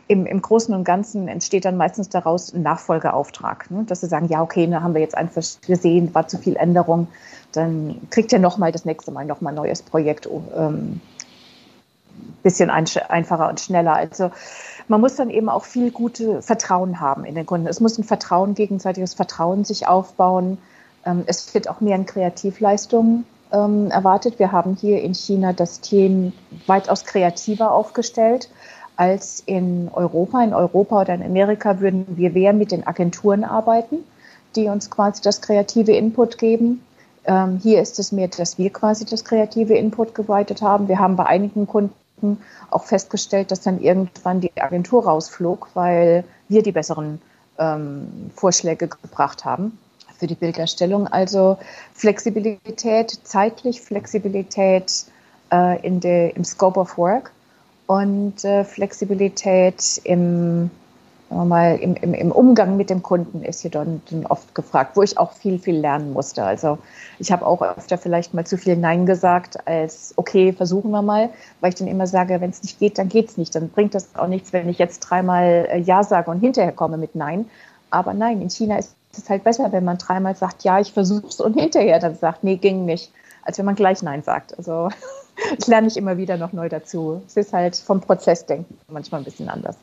[0.08, 3.72] im, im Großen und Ganzen entsteht dann meistens daraus ein Nachfolgeauftrag.
[3.72, 3.86] Ne?
[3.88, 7.08] Dass sie sagen, ja, okay, da haben wir jetzt einfach gesehen, war zu viel Änderung.
[7.52, 10.30] Dann kriegt ihr nochmal das nächste Mal nochmal ein neues Projekt.
[10.56, 11.02] Ähm,
[12.46, 13.94] bisschen einfacher und schneller.
[13.94, 14.30] Also
[14.88, 17.66] man muss dann eben auch viel gute Vertrauen haben in den Kunden.
[17.66, 20.60] Es muss ein Vertrauen, gegenseitiges Vertrauen sich aufbauen.
[21.06, 24.38] Ähm, es wird auch mehr in Kreativleistungen ähm, erwartet.
[24.38, 26.34] Wir haben hier in China das Team
[26.68, 28.50] weitaus kreativer aufgestellt
[28.96, 30.44] als in Europa.
[30.44, 33.98] In Europa oder in Amerika würden wir mehr mit den Agenturen arbeiten,
[34.56, 36.86] die uns quasi das kreative Input geben.
[37.26, 40.88] Ähm, hier ist es mehr, dass wir quasi das kreative Input geweitet haben.
[40.88, 42.05] Wir haben bei einigen Kunden
[42.72, 47.22] auch festgestellt, dass dann irgendwann die Agentur rausflog, weil wir die besseren
[47.58, 49.78] ähm, Vorschläge gebracht haben
[50.18, 51.08] für die Bilderstellung.
[51.08, 51.58] Also
[51.94, 55.06] Flexibilität, zeitlich Flexibilität
[55.52, 57.32] äh, in der, im Scope of Work
[57.88, 60.72] und äh, Flexibilität im
[61.30, 65.18] mal im, im, im, Umgang mit dem Kunden ist hier dann, oft gefragt, wo ich
[65.18, 66.44] auch viel, viel lernen musste.
[66.44, 66.78] Also
[67.20, 71.30] ich habe auch öfter vielleicht mal zu viel Nein gesagt als okay, versuchen wir mal,
[71.62, 73.56] weil ich dann immer sage, wenn es nicht geht, dann geht es nicht.
[73.56, 76.98] Dann bringt das auch nichts, wenn ich jetzt dreimal äh, Ja sage und hinterher komme
[76.98, 77.50] mit Nein.
[77.90, 81.28] Aber nein, in China ist es halt besser, wenn man dreimal sagt, ja, ich versuche
[81.28, 83.12] es und hinterher dann sagt, nee, ging nicht,
[83.44, 84.56] als wenn man gleich Nein sagt.
[84.58, 84.90] Also
[85.58, 87.22] ich lerne ich immer wieder noch neu dazu.
[87.26, 89.76] Es ist halt vom Prozessdenken manchmal ein bisschen anders.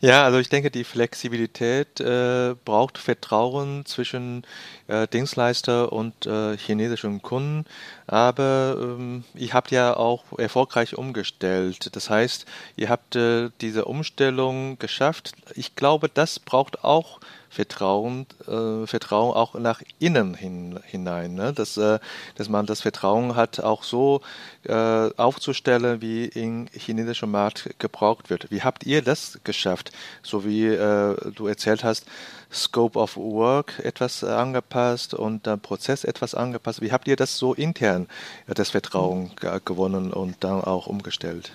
[0.00, 4.42] Ja, also ich denke, die Flexibilität äh, braucht Vertrauen zwischen
[4.88, 7.64] äh, Dienstleister und äh, chinesischen Kunden.
[8.06, 11.94] Aber ähm, ihr habt ja auch erfolgreich umgestellt.
[11.96, 12.44] Das heißt,
[12.76, 15.32] ihr habt äh, diese Umstellung geschafft.
[15.54, 17.20] Ich glaube, das braucht auch
[17.54, 21.52] Vertrauen, äh, Vertrauen auch nach innen hin, hinein, ne?
[21.52, 22.00] dass, äh,
[22.34, 24.22] dass man das Vertrauen hat, auch so
[24.64, 24.72] äh,
[25.16, 28.50] aufzustellen, wie im chinesischen Markt gebraucht wird.
[28.50, 29.92] Wie habt ihr das geschafft?
[30.22, 32.06] So wie äh, du erzählt hast,
[32.52, 36.80] Scope of Work etwas angepasst und der Prozess etwas angepasst.
[36.80, 38.08] Wie habt ihr das so intern,
[38.48, 39.30] äh, das Vertrauen
[39.64, 41.52] gewonnen und dann auch umgestellt?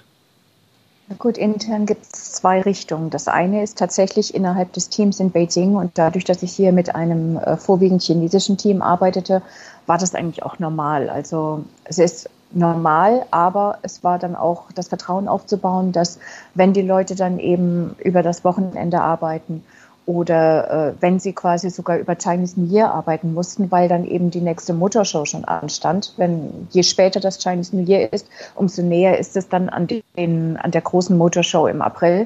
[1.17, 3.09] Gut, intern gibt es zwei Richtungen.
[3.09, 6.93] Das eine ist tatsächlich innerhalb des Teams in Beijing und dadurch, dass ich hier mit
[6.93, 9.41] einem äh, vorwiegend chinesischen Team arbeitete,
[9.87, 11.09] war das eigentlich auch normal.
[11.09, 16.19] Also es ist normal, aber es war dann auch das Vertrauen aufzubauen, dass
[16.53, 19.63] wenn die Leute dann eben über das Wochenende arbeiten
[20.09, 24.31] oder äh, wenn sie quasi sogar über Chinese New Year arbeiten mussten, weil dann eben
[24.31, 26.15] die nächste Motorshow schon anstand.
[26.17, 30.57] Wenn je später das Chinese New Year ist, umso näher ist es dann an, den,
[30.57, 32.25] an der großen Motorshow im April.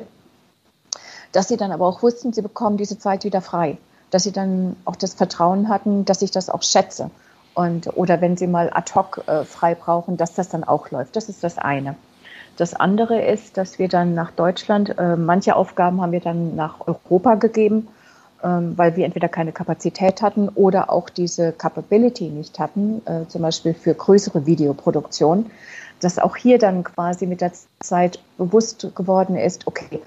[1.34, 3.78] Dass sie dann aber auch wussten, sie bekommen diese Zeit wieder frei.
[4.12, 7.12] Dass sie dann auch das Vertrauen hatten, dass ich das auch schätze.
[7.54, 11.18] Und, oder wenn sie mal ad hoc äh, frei brauchen, dass das dann auch läuft.
[11.18, 11.98] Das ist das eine.
[12.58, 16.76] Das andere ist, dass wir dann nach Deutschland, äh, manche Aufgaben haben wir dann nach
[16.86, 17.88] Europa gegeben,
[18.44, 23.42] ähm, weil wir entweder keine Kapazität hatten oder auch diese Capability nicht hatten, äh, zum
[23.42, 25.50] Beispiel für größere Videoproduktion,
[26.00, 30.02] dass auch hier dann quasi mit der Zeit bewusst geworden ist, okay,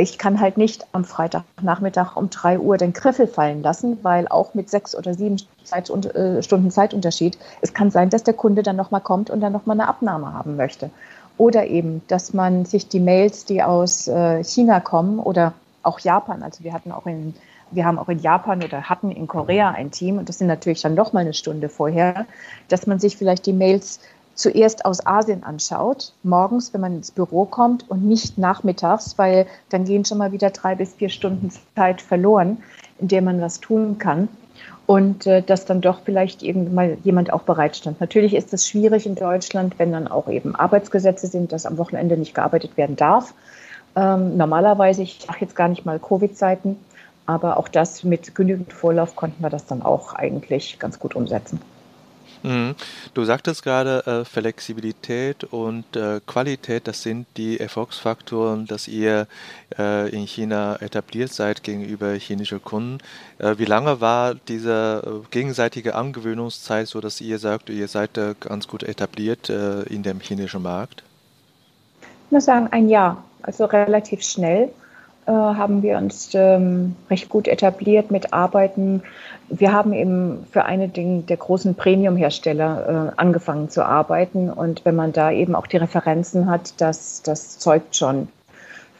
[0.00, 4.54] ich kann halt nicht am Freitagnachmittag um drei Uhr den Griffel fallen lassen, weil auch
[4.54, 8.76] mit sechs oder sieben Zeit, äh, Stunden Zeitunterschied, es kann sein, dass der Kunde dann
[8.76, 10.90] nochmal kommt und dann nochmal eine Abnahme haben möchte.
[11.40, 16.42] Oder eben, dass man sich die Mails, die aus äh, China kommen oder auch Japan,
[16.42, 17.34] also wir hatten auch in,
[17.70, 20.82] wir haben auch in Japan oder hatten in Korea ein Team und das sind natürlich
[20.82, 22.26] dann nochmal eine Stunde vorher,
[22.68, 24.00] dass man sich vielleicht die Mails
[24.40, 29.84] zuerst aus Asien anschaut, morgens, wenn man ins Büro kommt und nicht nachmittags, weil dann
[29.84, 32.58] gehen schon mal wieder drei bis vier Stunden Zeit verloren,
[32.98, 34.28] in der man was tun kann.
[34.86, 38.00] Und äh, dass dann doch vielleicht irgendwann jemand auch bereitstand.
[38.00, 42.16] Natürlich ist es schwierig in Deutschland, wenn dann auch eben Arbeitsgesetze sind, dass am Wochenende
[42.16, 43.34] nicht gearbeitet werden darf.
[43.94, 46.76] Ähm, normalerweise, ich sage jetzt gar nicht mal Covid-Zeiten,
[47.26, 51.60] aber auch das mit genügend Vorlauf konnten wir das dann auch eigentlich ganz gut umsetzen.
[52.42, 52.74] Mhm.
[53.14, 59.26] Du sagtest gerade, äh, Flexibilität und äh, Qualität, das sind die Erfolgsfaktoren, dass ihr
[59.78, 62.98] äh, in China etabliert seid gegenüber chinesischen Kunden.
[63.38, 68.68] Äh, wie lange war diese äh, gegenseitige Angewöhnungszeit, so dass ihr sagt, ihr seid ganz
[68.68, 71.02] gut etabliert äh, in dem chinesischen Markt?
[72.26, 74.72] Ich muss sagen, ein Jahr, also relativ schnell
[75.32, 79.02] haben wir uns ähm, recht gut etabliert mit Arbeiten
[79.50, 84.48] wir haben eben für eine der großen Premium-Hersteller äh, angefangen zu arbeiten.
[84.48, 88.28] Und wenn man da eben auch die Referenzen hat, das, das zeugt schon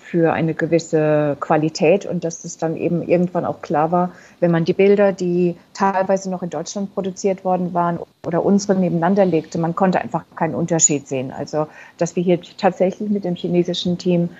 [0.01, 4.65] für eine gewisse Qualität und dass es dann eben irgendwann auch klar war, wenn man
[4.65, 9.77] die Bilder, die teilweise noch in Deutschland produziert worden waren oder unsere nebeneinander legte, man
[9.77, 11.31] konnte einfach keinen Unterschied sehen.
[11.31, 14.31] Also, dass wir hier tatsächlich mit dem chinesischen Team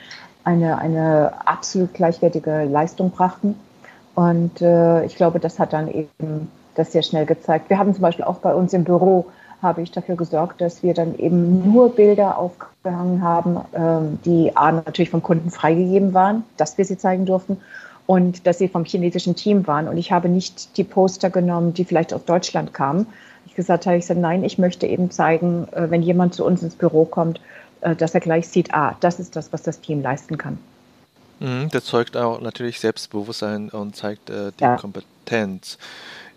[0.45, 3.57] eine, eine absolut gleichwertige Leistung brachten.
[4.15, 7.71] Und äh, ich glaube, das hat dann eben das sehr schnell gezeigt.
[7.71, 9.27] Wir haben zum Beispiel auch bei uns im Büro
[9.63, 14.73] habe ich dafür gesorgt, dass wir dann eben nur Bilder aufgehangen haben, ähm, die A,
[14.73, 17.59] natürlich vom Kunden freigegeben waren, dass wir sie zeigen durften
[18.07, 19.87] und dass sie vom chinesischen Team waren.
[19.87, 23.07] Und ich habe nicht die Poster genommen, die vielleicht aus Deutschland kamen.
[23.47, 26.63] Ich gesagt habe, ich gesagt, nein, ich möchte eben zeigen, äh, wenn jemand zu uns
[26.63, 27.41] ins Büro kommt,
[27.81, 30.59] dass er gleich sieht, ah, das ist das, was das Team leisten kann.
[31.41, 34.77] Mhm, das zeugt auch natürlich Selbstbewusstsein und zeigt äh, die ja.
[34.77, 35.79] Kompetenz.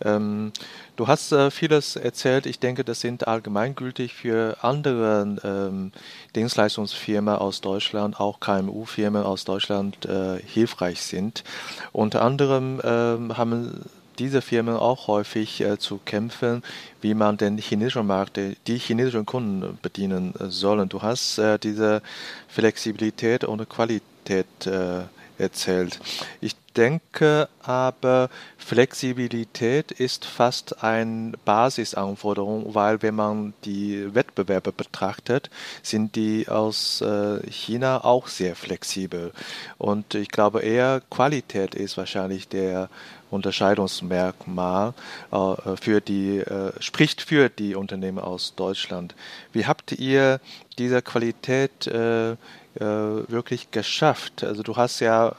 [0.04, 0.54] Ähm,
[0.96, 2.46] du hast äh, vieles erzählt.
[2.46, 5.92] Ich denke, das sind allgemeingültig für andere ähm,
[6.36, 11.44] Dienstleistungsfirmen aus Deutschland, auch KMU-Firmen aus Deutschland äh, hilfreich sind.
[11.92, 13.84] Unter anderem ähm, haben
[14.20, 16.64] diese Firmen auch häufig äh, zu kämpfen,
[17.02, 20.90] wie man den chinesischen Markt, die chinesischen Kunden bedienen äh, sollen.
[20.90, 22.02] Du hast äh, diese
[22.48, 25.02] Flexibilität und Qualität äh,
[25.38, 26.00] erzählt.
[26.42, 35.50] Ich denke aber, Flexibilität ist fast eine Basisanforderung, weil wenn man die Wettbewerber betrachtet,
[35.82, 39.32] sind die aus äh, China auch sehr flexibel.
[39.78, 42.90] Und ich glaube eher Qualität ist wahrscheinlich der
[43.34, 44.94] Unterscheidungsmerkmal
[45.32, 49.16] äh, für die, äh, spricht für die Unternehmen aus Deutschland.
[49.52, 50.40] Wie habt ihr
[50.78, 52.36] diese Qualität äh, äh,
[52.76, 54.44] wirklich geschafft?
[54.44, 55.36] Also du hast ja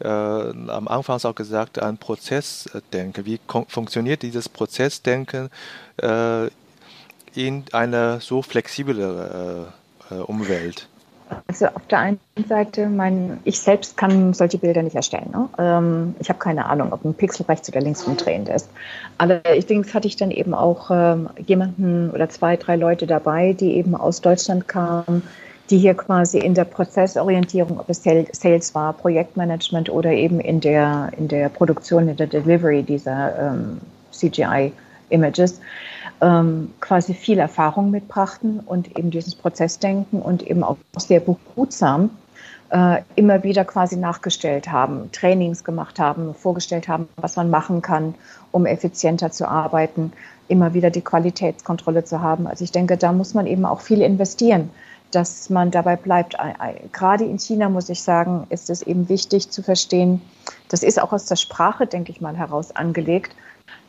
[0.00, 3.26] äh, am Anfang auch gesagt, ein Prozessdenken.
[3.26, 5.50] Wie funktioniert dieses Prozessdenken
[6.00, 6.48] äh,
[7.34, 9.68] in einer so flexiblen
[10.10, 10.89] äh, Umwelt?
[11.46, 15.30] Also auf der einen Seite, mein, ich selbst kann solche Bilder nicht erstellen.
[15.32, 15.48] Ne?
[15.58, 18.68] Ähm, ich habe keine Ahnung, ob ein Pixel rechts oder links rumdrehend ist.
[19.18, 23.94] Allerdings hatte ich dann eben auch ähm, jemanden oder zwei, drei Leute dabei, die eben
[23.94, 25.22] aus Deutschland kamen,
[25.70, 31.10] die hier quasi in der Prozessorientierung, ob es Sales war, Projektmanagement oder eben in der,
[31.16, 35.60] in der Produktion, in der Delivery dieser ähm, CGI-Images,
[36.20, 42.10] ähm, quasi viel Erfahrung mitbrachten und eben dieses Prozessdenken und eben auch sehr behutsam
[42.70, 48.14] äh, immer wieder quasi nachgestellt haben, Trainings gemacht haben, vorgestellt haben, was man machen kann,
[48.52, 50.12] um effizienter zu arbeiten,
[50.48, 52.46] immer wieder die Qualitätskontrolle zu haben.
[52.46, 54.70] Also ich denke, da muss man eben auch viel investieren
[55.10, 56.36] dass man dabei bleibt.
[56.92, 60.22] Gerade in China, muss ich sagen, ist es eben wichtig zu verstehen,
[60.68, 63.34] das ist auch aus der Sprache, denke ich mal, heraus angelegt,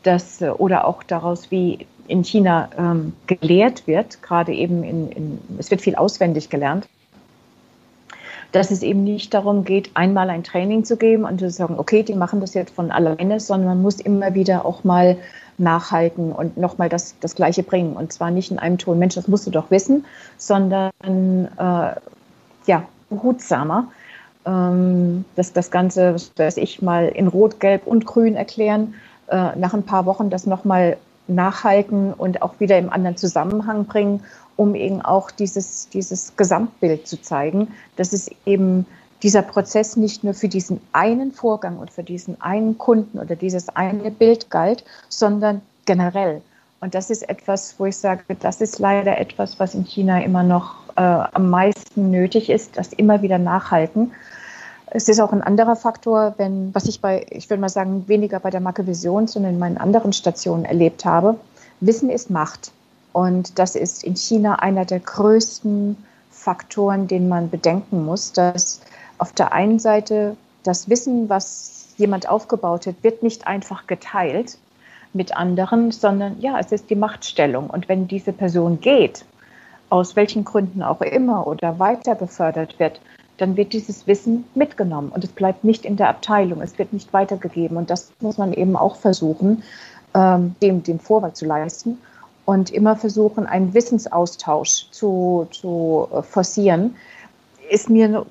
[0.04, 5.72] dass, oder auch daraus, wie in China ähm, gelehrt wird, gerade eben in, in, es
[5.72, 6.88] wird viel auswendig gelernt,
[8.52, 12.04] dass es eben nicht darum geht, einmal ein Training zu geben und zu sagen, okay,
[12.04, 15.18] die machen das jetzt von alleine, sondern man muss immer wieder auch mal
[15.58, 17.94] nachhalten und nochmal das, das Gleiche bringen.
[17.94, 20.06] Und zwar nicht in einem Ton, Mensch, das musst du doch wissen,
[20.38, 20.92] sondern
[21.58, 21.96] äh,
[22.66, 23.88] ja, behutsamer.
[24.46, 28.96] Ähm, das, das Ganze, was weiß ich, mal in Rot, Gelb und Grün erklären,
[29.28, 30.98] äh, nach ein paar Wochen das nochmal
[31.36, 34.24] nachhalten und auch wieder im anderen Zusammenhang bringen,
[34.56, 38.86] um eben auch dieses, dieses Gesamtbild zu zeigen, dass es eben
[39.24, 43.70] dieser Prozess nicht nur für diesen einen Vorgang und für diesen einen Kunden oder dieses
[43.70, 46.42] eine Bild galt, sondern generell.
[46.80, 50.42] Und das ist etwas, wo ich sage, das ist leider etwas, was in China immer
[50.42, 54.12] noch äh, am meisten nötig ist, das immer wieder nachhalten.
[54.94, 58.42] Es ist auch ein anderer Faktor, wenn, was ich bei, ich würde mal sagen, weniger
[58.42, 61.38] bei der Marke Vision, sondern in meinen anderen Stationen erlebt habe.
[61.80, 62.72] Wissen ist Macht.
[63.14, 65.96] Und das ist in China einer der größten
[66.30, 68.82] Faktoren, den man bedenken muss, dass
[69.18, 74.58] auf der einen Seite das Wissen, was jemand aufgebaut hat, wird nicht einfach geteilt
[75.14, 77.70] mit anderen, sondern ja, es ist die Machtstellung.
[77.70, 79.24] Und wenn diese Person geht,
[79.90, 83.00] aus welchen Gründen auch immer oder weiter befördert wird,
[83.42, 87.12] dann wird dieses Wissen mitgenommen und es bleibt nicht in der Abteilung, es wird nicht
[87.12, 87.76] weitergegeben.
[87.76, 89.64] Und das muss man eben auch versuchen,
[90.14, 91.98] ähm, dem, dem Vorwärts zu leisten
[92.46, 96.96] und immer versuchen, einen Wissensaustausch zu, zu äh, forcieren.
[97.72, 98.26] Ist mir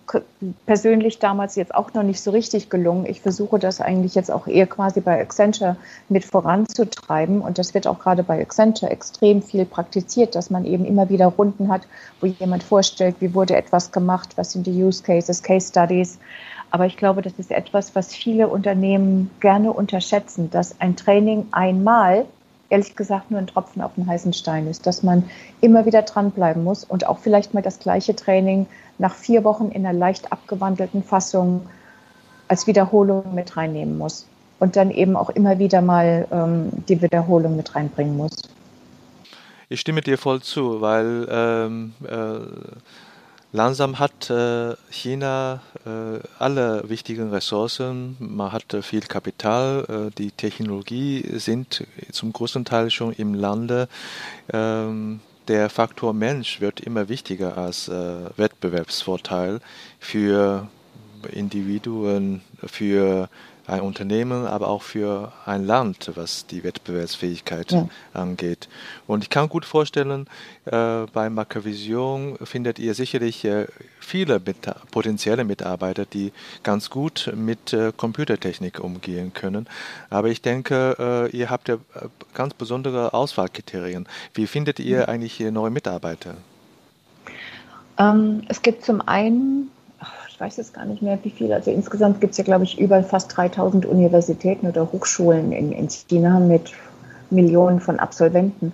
[0.66, 3.06] persönlich damals jetzt auch noch nicht so richtig gelungen.
[3.06, 5.76] Ich versuche das eigentlich jetzt auch eher quasi bei Accenture
[6.10, 7.40] mit voranzutreiben.
[7.40, 11.24] Und das wird auch gerade bei Accenture extrem viel praktiziert, dass man eben immer wieder
[11.28, 11.88] Runden hat,
[12.20, 16.18] wo jemand vorstellt, wie wurde etwas gemacht, was sind die Use Cases, Case Studies.
[16.70, 22.26] Aber ich glaube, das ist etwas, was viele Unternehmen gerne unterschätzen, dass ein Training einmal
[22.70, 25.24] ehrlich gesagt nur ein Tropfen auf den heißen Stein ist, dass man
[25.60, 28.66] immer wieder dranbleiben muss und auch vielleicht mal das gleiche Training
[28.98, 31.66] nach vier Wochen in einer leicht abgewandelten Fassung
[32.48, 34.26] als Wiederholung mit reinnehmen muss
[34.58, 38.32] und dann eben auch immer wieder mal ähm, die Wiederholung mit reinbringen muss.
[39.68, 42.38] Ich stimme dir voll zu, weil ähm, äh,
[43.52, 48.16] Langsam hat äh, China äh, alle wichtigen Ressourcen.
[48.20, 50.10] Man hat äh, viel Kapital.
[50.18, 53.88] die Technologie sind zum größten Teil schon im Lande.
[54.52, 59.58] Ähm, der Faktor Mensch wird immer wichtiger als Wettbewerbsvorteil
[59.98, 60.68] für
[61.32, 63.28] Individuen, für
[63.70, 67.88] ein Unternehmen, aber auch für ein Land, was die Wettbewerbsfähigkeit ja.
[68.12, 68.68] angeht.
[69.06, 70.26] Und ich kann gut vorstellen,
[70.64, 73.66] äh, bei Macavision findet ihr sicherlich äh,
[74.00, 74.56] viele mit,
[74.90, 79.68] potenzielle Mitarbeiter, die ganz gut mit äh, Computertechnik umgehen können.
[80.10, 84.08] Aber ich denke, äh, ihr habt ja äh, ganz besondere Auswahlkriterien.
[84.34, 86.34] Wie findet ihr eigentlich neue Mitarbeiter?
[87.98, 89.70] Ähm, es gibt zum einen
[90.40, 91.52] weiß jetzt gar nicht mehr, wie viel.
[91.52, 95.88] Also insgesamt gibt es ja, glaube ich, über fast 3000 Universitäten oder Hochschulen in, in
[95.88, 96.72] China mit
[97.30, 98.72] Millionen von Absolventen.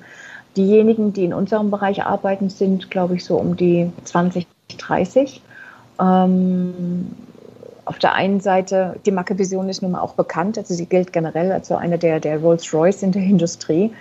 [0.56, 4.46] Diejenigen, die in unserem Bereich arbeiten, sind, glaube ich, so um die 20,
[4.78, 5.42] 30.
[6.00, 7.08] Ähm,
[7.84, 11.12] auf der einen Seite, die Marke Vision ist nun mal auch bekannt, also sie gilt
[11.12, 13.92] generell als so eine der, der Rolls-Royce in der Industrie.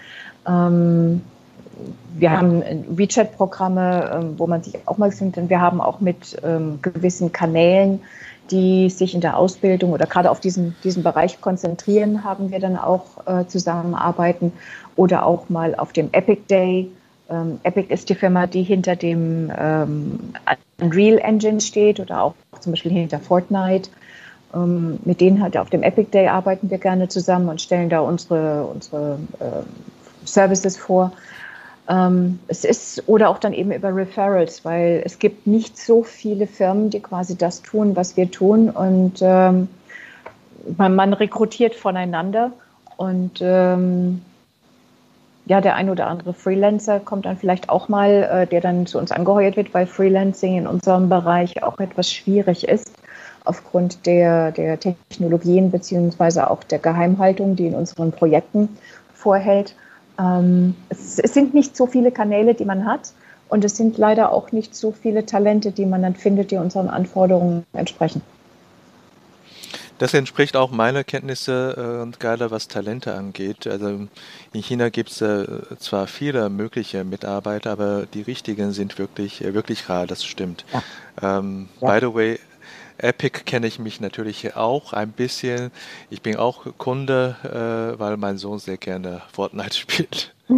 [0.47, 1.21] Ähm,
[2.17, 6.79] wir haben WeChat-Programme, ähm, wo man sich auch mal und wir haben auch mit ähm,
[6.81, 8.01] gewissen Kanälen,
[8.51, 12.77] die sich in der Ausbildung oder gerade auf diesen, diesen Bereich konzentrieren, haben wir dann
[12.77, 14.53] auch äh, zusammenarbeiten
[14.95, 16.89] oder auch mal auf dem Epic Day.
[17.29, 19.51] Ähm, Epic ist die Firma, die hinter dem
[20.79, 23.89] Unreal Engine steht oder auch zum Beispiel hinter Fortnite.
[25.03, 28.63] Mit denen halt auf dem Epic Day arbeiten wir gerne zusammen und stellen da unsere,
[28.63, 29.63] unsere äh,
[30.25, 31.11] Services vor.
[31.87, 36.47] Ähm, es ist, oder auch dann eben über Referrals, weil es gibt nicht so viele
[36.47, 38.69] Firmen, die quasi das tun, was wir tun.
[38.69, 39.67] Und ähm,
[40.77, 42.51] man, man, rekrutiert voneinander.
[42.97, 44.21] Und ähm,
[45.45, 48.97] ja, der ein oder andere Freelancer kommt dann vielleicht auch mal, äh, der dann zu
[48.97, 52.91] uns angeheuert wird, weil Freelancing in unserem Bereich auch etwas schwierig ist
[53.43, 58.69] aufgrund der, der Technologien beziehungsweise auch der Geheimhaltung, die in unseren Projekten
[59.13, 59.75] vorhält.
[60.19, 63.11] Ähm, es, es, sind nicht so viele Kanäle, die man hat.
[63.47, 66.89] Und es sind leider auch nicht so viele Talente, die man dann findet, die unseren
[66.89, 68.21] Anforderungen entsprechen.
[69.97, 73.65] Das entspricht auch meiner Kenntnisse äh, und gerade was Talente angeht.
[73.65, 74.09] Also in
[74.61, 75.45] China gibt es äh,
[75.79, 80.65] zwar viele mögliche Mitarbeiter, aber die richtigen sind wirklich, äh, wirklich rar, das stimmt.
[80.73, 81.39] Ja.
[81.39, 81.93] Ähm, ja.
[81.93, 82.39] By the way,
[82.97, 85.71] Epic kenne ich mich natürlich auch ein bisschen.
[86.09, 90.33] Ich bin auch Kunde, äh, weil mein Sohn sehr gerne Fortnite spielt.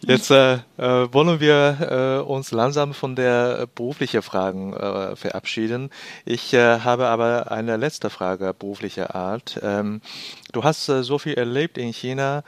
[0.00, 5.90] Jetzt äh, äh, wollen wir äh, uns langsam von der beruflichen Fragen äh, verabschieden.
[6.24, 9.58] Ich äh, habe aber eine letzte Frage beruflicher Art.
[9.62, 10.00] Ähm,
[10.52, 12.44] du hast äh, so viel erlebt in China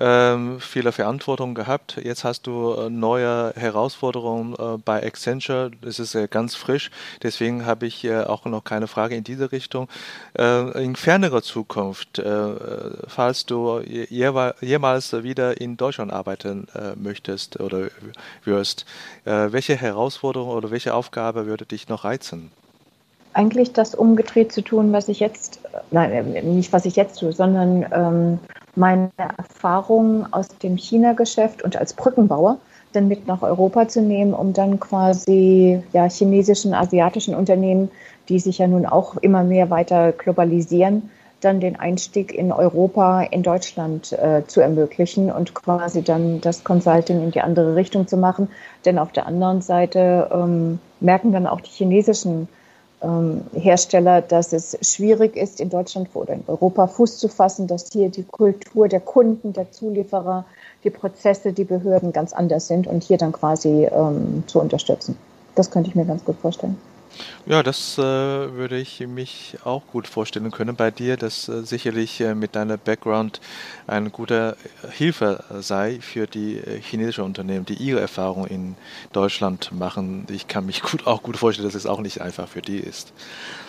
[0.00, 2.00] ähm, viele Verantwortung gehabt.
[2.02, 5.70] Jetzt hast du äh, neue Herausforderungen äh, bei Accenture.
[5.82, 6.90] Das ist äh, ganz frisch.
[7.22, 9.88] Deswegen habe ich äh, auch noch keine Frage in diese Richtung.
[10.38, 12.54] Äh, in fernerer Zukunft, äh,
[13.08, 14.06] falls du je
[14.60, 17.88] jemals wieder in Deutschland arbeiten möchtest oder
[18.44, 18.86] wirst.
[19.24, 22.50] Welche Herausforderung oder welche Aufgabe würde dich noch reizen?
[23.32, 27.86] Eigentlich das umgedreht zu tun, was ich jetzt, nein, nicht was ich jetzt tue, sondern
[27.92, 28.38] ähm,
[28.80, 32.58] meine Erfahrungen aus dem China-Geschäft und als Brückenbauer
[32.92, 37.90] dann mit nach Europa zu nehmen, um dann quasi ja, chinesischen, asiatischen Unternehmen,
[38.28, 41.10] die sich ja nun auch immer mehr weiter globalisieren,
[41.40, 47.22] dann den Einstieg in Europa, in Deutschland äh, zu ermöglichen und quasi dann das Consulting
[47.22, 48.48] in die andere Richtung zu machen.
[48.84, 52.48] Denn auf der anderen Seite ähm, merken dann auch die chinesischen
[53.54, 58.10] Hersteller, dass es schwierig ist, in Deutschland oder in Europa Fuß zu fassen, dass hier
[58.10, 60.44] die Kultur der Kunden, der Zulieferer,
[60.84, 65.16] die Prozesse, die Behörden ganz anders sind und hier dann quasi ähm, zu unterstützen.
[65.54, 66.76] Das könnte ich mir ganz gut vorstellen.
[67.46, 72.20] Ja, das äh, würde ich mich auch gut vorstellen können bei dir, dass äh, sicherlich
[72.20, 73.40] äh, mit deiner Background
[73.86, 74.56] eine gute
[74.90, 78.76] Hilfe sei für die äh, chinesischen Unternehmen, die ihre Erfahrungen in
[79.12, 80.26] Deutschland machen.
[80.30, 83.12] Ich kann mich gut, auch gut vorstellen, dass es auch nicht einfach für die ist.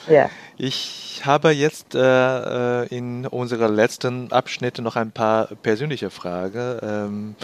[0.07, 0.29] Ja.
[0.57, 6.79] Ich habe jetzt äh, äh, in unserer letzten Abschnitte noch ein paar persönliche Fragen.
[6.81, 7.35] Ähm,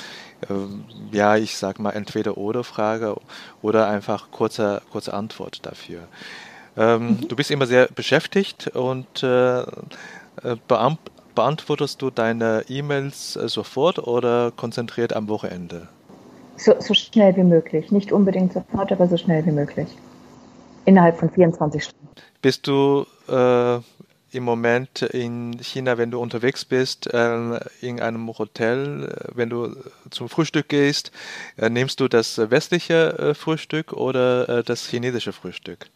[1.11, 3.15] ja, ich sag mal entweder oder Frage
[3.61, 6.01] oder einfach kurze, kurze Antwort dafür.
[6.77, 7.27] Ähm, mhm.
[7.27, 9.65] Du bist immer sehr beschäftigt und äh, äh
[11.33, 15.88] beantwortest du deine E-Mails äh, sofort oder konzentriert am Wochenende?
[16.55, 17.91] So, so, schnell wie möglich.
[17.91, 19.88] Nicht unbedingt sofort, aber so schnell wie möglich.
[20.85, 22.07] Innerhalb von 24 Stunden.
[22.41, 23.79] Bist du äh,
[24.32, 29.75] im Moment in China, wenn du unterwegs bist, äh, in einem Hotel, äh, wenn du
[30.09, 31.11] zum Frühstück gehst,
[31.57, 35.88] äh, nimmst du das westliche äh, Frühstück oder das chinesische Frühstück?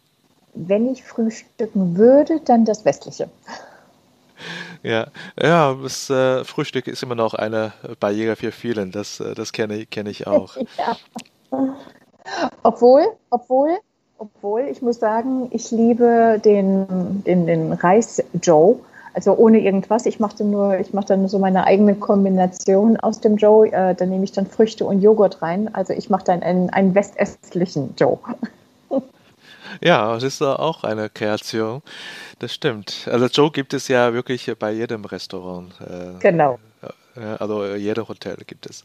[0.54, 3.28] Wenn ich frühstücken würde, dann das westliche.
[4.82, 5.06] Ja,
[5.40, 8.90] ja, das äh, Frühstück ist immer noch eine Barriere für vielen.
[8.90, 10.56] Das, das kenne, kenne ich auch.
[10.76, 10.96] ja.
[12.64, 13.78] Obwohl, obwohl
[14.22, 18.76] obwohl ich muss sagen, ich liebe den, den, den Reis Joe.
[19.14, 20.06] Also ohne irgendwas.
[20.06, 23.66] Ich mache dann nur, ich mache dann so meine eigene Kombination aus dem Joe.
[23.70, 25.74] Äh, da nehme ich dann Früchte und Joghurt rein.
[25.74, 28.18] Also ich mache dann einen, einen westöstlichen Joe.
[29.80, 31.82] Ja, das ist auch eine Kreation.
[32.38, 33.08] Das stimmt.
[33.10, 35.72] Also Joe gibt es ja wirklich bei jedem Restaurant.
[35.80, 36.58] Äh, genau.
[37.14, 38.84] Also äh, jeder Hotel gibt es.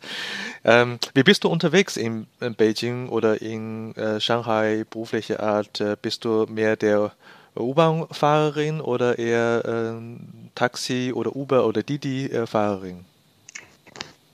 [0.63, 5.79] Ähm, wie bist du unterwegs in, in Beijing oder in äh, Shanghai berufliche Art?
[5.81, 7.11] Äh, bist du mehr der
[7.55, 10.01] U-Bahn-Fahrerin oder eher äh,
[10.55, 13.05] Taxi oder Uber oder Didi-Fahrerin?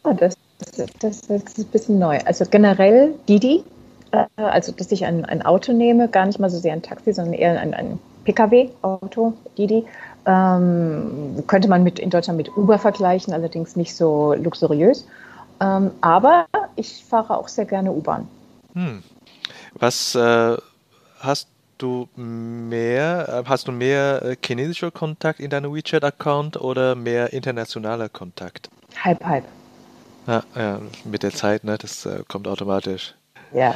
[0.03, 0.35] Oh, das,
[0.75, 2.19] das, das, ist ein bisschen neu.
[2.25, 3.63] Also generell Didi,
[4.11, 7.13] äh, also dass ich ein, ein Auto nehme, gar nicht mal so sehr ein Taxi,
[7.13, 9.85] sondern eher ein, ein Pkw-Auto, Didi.
[10.25, 15.05] Ähm, könnte man mit, in Deutschland mit Uber vergleichen, allerdings nicht so luxuriös.
[15.59, 16.45] Ähm, aber
[16.75, 18.27] ich fahre auch sehr gerne U-Bahn.
[18.73, 19.03] Hm.
[19.73, 20.57] Was äh,
[21.19, 21.47] hast
[21.77, 28.09] du mehr, äh, hast du mehr äh, chinesischer Kontakt in deinem WeChat-Account oder mehr internationaler
[28.09, 28.69] Kontakt?
[29.03, 29.43] Halb, halb.
[30.27, 33.13] Ja, ja, mit der Zeit, ne, das äh, kommt automatisch.
[33.53, 33.75] Ja,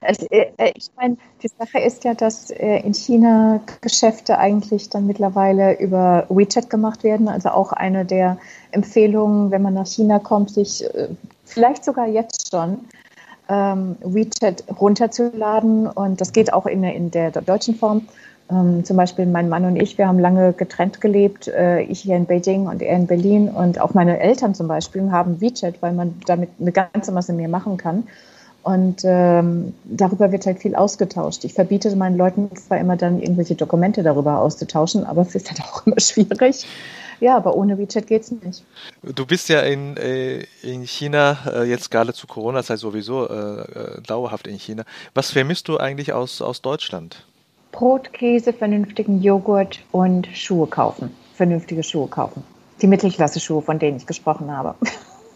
[0.00, 5.78] äh, ich meine, die Sache ist ja, dass äh, in China Geschäfte eigentlich dann mittlerweile
[5.78, 7.28] über WeChat gemacht werden.
[7.28, 8.38] Also auch eine der
[8.70, 10.84] Empfehlungen, wenn man nach China kommt, sich
[11.44, 12.78] vielleicht sogar jetzt schon
[13.48, 15.86] ähm, WeChat runterzuladen.
[15.86, 18.08] Und das geht auch in, in der, der deutschen Form.
[18.50, 21.48] Ähm, zum Beispiel mein Mann und ich, wir haben lange getrennt gelebt.
[21.48, 23.48] Äh, ich hier in Beijing und er in Berlin.
[23.48, 27.48] Und auch meine Eltern zum Beispiel haben WeChat, weil man damit eine ganze Masse mehr
[27.48, 28.04] machen kann.
[28.62, 31.44] Und ähm, darüber wird halt viel ausgetauscht.
[31.44, 35.60] Ich verbiete meinen Leuten zwar immer dann irgendwelche Dokumente darüber auszutauschen, aber es ist halt
[35.62, 36.66] auch immer schwierig.
[37.18, 38.64] Ja, aber ohne WeChat geht es nicht.
[39.02, 44.00] Du bist ja in, äh, in China, äh, jetzt gerade zu Corona-Zeit sowieso äh, äh,
[44.02, 44.82] dauerhaft in China.
[45.14, 47.24] Was vermisst du eigentlich aus, aus Deutschland?
[47.70, 51.14] Brot, Käse, vernünftigen Joghurt und Schuhe kaufen.
[51.34, 52.42] Vernünftige Schuhe kaufen.
[52.82, 54.74] Die Mittelklasse-Schuhe, von denen ich gesprochen habe.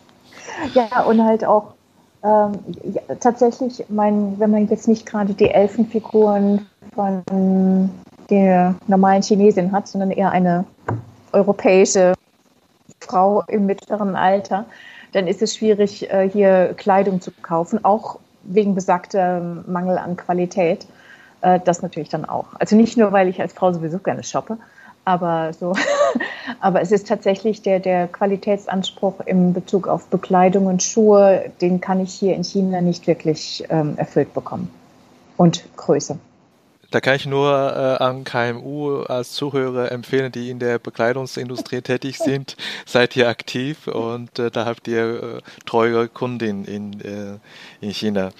[0.75, 1.76] ja, und halt auch
[2.23, 2.53] ähm,
[2.83, 7.91] ja, tatsächlich, mein, wenn man jetzt nicht gerade die Elfenfiguren von
[8.31, 10.65] der normalen Chinesin hat, sondern eher eine
[11.33, 12.15] europäische
[13.01, 14.65] Frau im mittleren Alter,
[15.13, 20.87] dann ist es schwierig, äh, hier Kleidung zu kaufen, auch wegen besagter Mangel an Qualität.
[21.43, 22.47] Äh, das natürlich dann auch.
[22.59, 24.59] Also nicht nur, weil ich als Frau sowieso gerne shoppe,
[25.07, 25.73] aber so,
[26.61, 32.01] aber es ist tatsächlich der, der Qualitätsanspruch im Bezug auf Bekleidung und Schuhe, den kann
[32.01, 34.69] ich hier in China nicht wirklich ähm, erfüllt bekommen.
[35.39, 36.19] Und Größe.
[36.91, 42.19] Da kann ich nur äh, an KMU als Zuhörer empfehlen, die in der Bekleidungsindustrie tätig
[42.19, 42.57] sind.
[42.85, 47.39] Seid ihr aktiv und äh, da habt ihr äh, treue Kundin in, äh,
[47.81, 48.31] in China.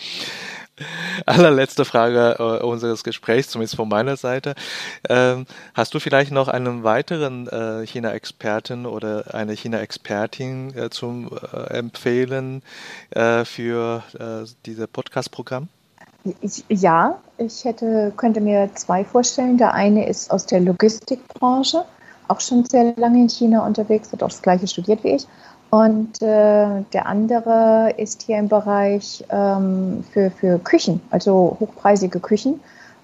[1.27, 4.55] Allerletzte Frage äh, unseres Gesprächs, zumindest von meiner Seite.
[5.09, 11.79] Ähm, hast du vielleicht noch einen weiteren äh, China-Experten oder eine China-Expertin äh, zum äh,
[11.79, 12.63] Empfehlen
[13.11, 15.69] äh, für äh, dieses Podcast-Programm?
[16.69, 19.59] Ja, ich hätte, könnte mir zwei vorstellen.
[19.59, 21.85] Der eine ist aus der Logistikbranche,
[22.29, 25.27] auch schon sehr lange in China unterwegs, hat auch das gleiche studiert wie ich.
[25.77, 32.61] Und äh, der andere ist hier im Bereich ähm, für, für Küchen, also hochpreisige Küchen,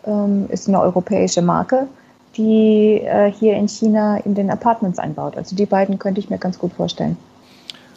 [0.07, 1.87] ähm, ist eine europäische Marke,
[2.35, 5.37] die äh, hier in China in den Apartments einbaut.
[5.37, 7.19] Also die beiden könnte ich mir ganz gut vorstellen.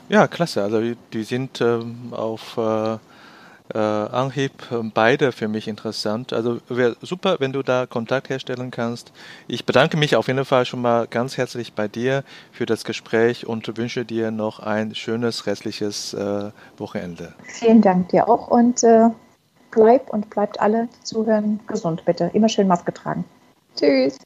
[0.09, 0.61] Ja, klasse.
[0.61, 0.81] Also
[1.13, 2.97] die sind ähm, auf äh
[3.73, 6.33] äh, Anhieb ähm, beide für mich interessant.
[6.33, 9.11] Also wäre super, wenn du da Kontakt herstellen kannst.
[9.47, 13.47] Ich bedanke mich auf jeden Fall schon mal ganz herzlich bei dir für das Gespräch
[13.47, 17.33] und wünsche dir noch ein schönes restliches äh, Wochenende.
[17.43, 19.09] Vielen Dank dir auch und äh,
[19.71, 22.29] bleib und bleibt alle zuhören gesund bitte.
[22.33, 23.25] Immer schön Maske tragen.
[23.75, 24.17] Tschüss.